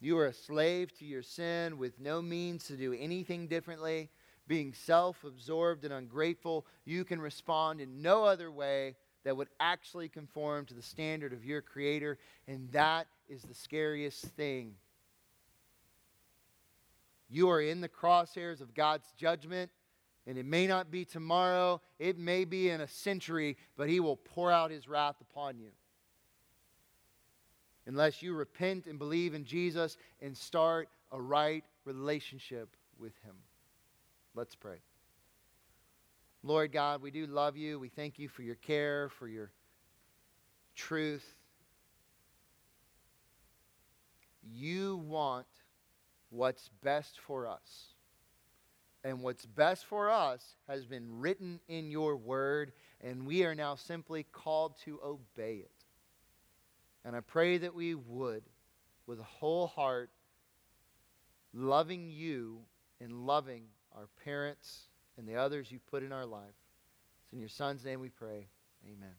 You 0.00 0.18
are 0.18 0.26
a 0.26 0.32
slave 0.32 0.96
to 0.98 1.04
your 1.04 1.22
sin 1.22 1.78
with 1.78 1.98
no 1.98 2.22
means 2.22 2.64
to 2.66 2.76
do 2.76 2.92
anything 2.92 3.48
differently 3.48 4.10
being 4.48 4.72
self 4.72 5.22
absorbed 5.22 5.84
and 5.84 5.92
ungrateful, 5.92 6.66
you 6.84 7.04
can 7.04 7.20
respond 7.20 7.80
in 7.80 8.02
no 8.02 8.24
other 8.24 8.50
way 8.50 8.96
that 9.24 9.36
would 9.36 9.48
actually 9.60 10.08
conform 10.08 10.64
to 10.66 10.74
the 10.74 10.82
standard 10.82 11.32
of 11.32 11.44
your 11.44 11.60
Creator. 11.60 12.18
And 12.48 12.72
that 12.72 13.06
is 13.28 13.42
the 13.42 13.54
scariest 13.54 14.24
thing. 14.24 14.74
You 17.28 17.50
are 17.50 17.60
in 17.60 17.82
the 17.82 17.90
crosshairs 17.90 18.62
of 18.62 18.74
God's 18.74 19.12
judgment, 19.18 19.70
and 20.26 20.38
it 20.38 20.46
may 20.46 20.66
not 20.66 20.90
be 20.90 21.04
tomorrow, 21.04 21.82
it 21.98 22.18
may 22.18 22.46
be 22.46 22.70
in 22.70 22.80
a 22.80 22.88
century, 22.88 23.58
but 23.76 23.90
He 23.90 24.00
will 24.00 24.16
pour 24.16 24.50
out 24.50 24.70
His 24.70 24.88
wrath 24.88 25.16
upon 25.20 25.58
you. 25.58 25.70
Unless 27.88 28.22
you 28.22 28.34
repent 28.34 28.86
and 28.86 28.98
believe 28.98 29.32
in 29.32 29.46
Jesus 29.46 29.96
and 30.20 30.36
start 30.36 30.90
a 31.10 31.20
right 31.20 31.64
relationship 31.86 32.76
with 33.00 33.14
Him. 33.24 33.34
Let's 34.34 34.54
pray. 34.54 34.76
Lord 36.42 36.70
God, 36.70 37.00
we 37.00 37.10
do 37.10 37.26
love 37.26 37.56
you. 37.56 37.80
We 37.80 37.88
thank 37.88 38.18
you 38.18 38.28
for 38.28 38.42
your 38.42 38.56
care, 38.56 39.08
for 39.08 39.26
your 39.26 39.50
truth. 40.76 41.24
You 44.42 44.98
want 44.98 45.46
what's 46.28 46.68
best 46.84 47.18
for 47.18 47.46
us. 47.46 47.94
And 49.02 49.22
what's 49.22 49.46
best 49.46 49.86
for 49.86 50.10
us 50.10 50.56
has 50.68 50.84
been 50.84 51.20
written 51.20 51.58
in 51.68 51.90
your 51.90 52.16
word, 52.16 52.72
and 53.00 53.26
we 53.26 53.44
are 53.44 53.54
now 53.54 53.76
simply 53.76 54.24
called 54.30 54.74
to 54.84 55.00
obey 55.02 55.54
it. 55.54 55.77
And 57.08 57.16
I 57.16 57.20
pray 57.20 57.56
that 57.56 57.74
we 57.74 57.94
would, 57.94 58.42
with 59.06 59.18
a 59.18 59.22
whole 59.22 59.66
heart, 59.66 60.10
loving 61.54 62.10
you 62.10 62.58
and 63.00 63.26
loving 63.26 63.62
our 63.96 64.08
parents, 64.24 64.88
and 65.16 65.26
the 65.26 65.36
others 65.36 65.72
you've 65.72 65.86
put 65.86 66.02
in 66.02 66.12
our 66.12 66.26
life. 66.26 66.52
It's 67.24 67.32
in 67.32 67.38
your 67.38 67.48
Son's 67.48 67.82
name 67.82 68.00
we 68.00 68.10
pray. 68.10 68.48
Amen. 68.84 69.14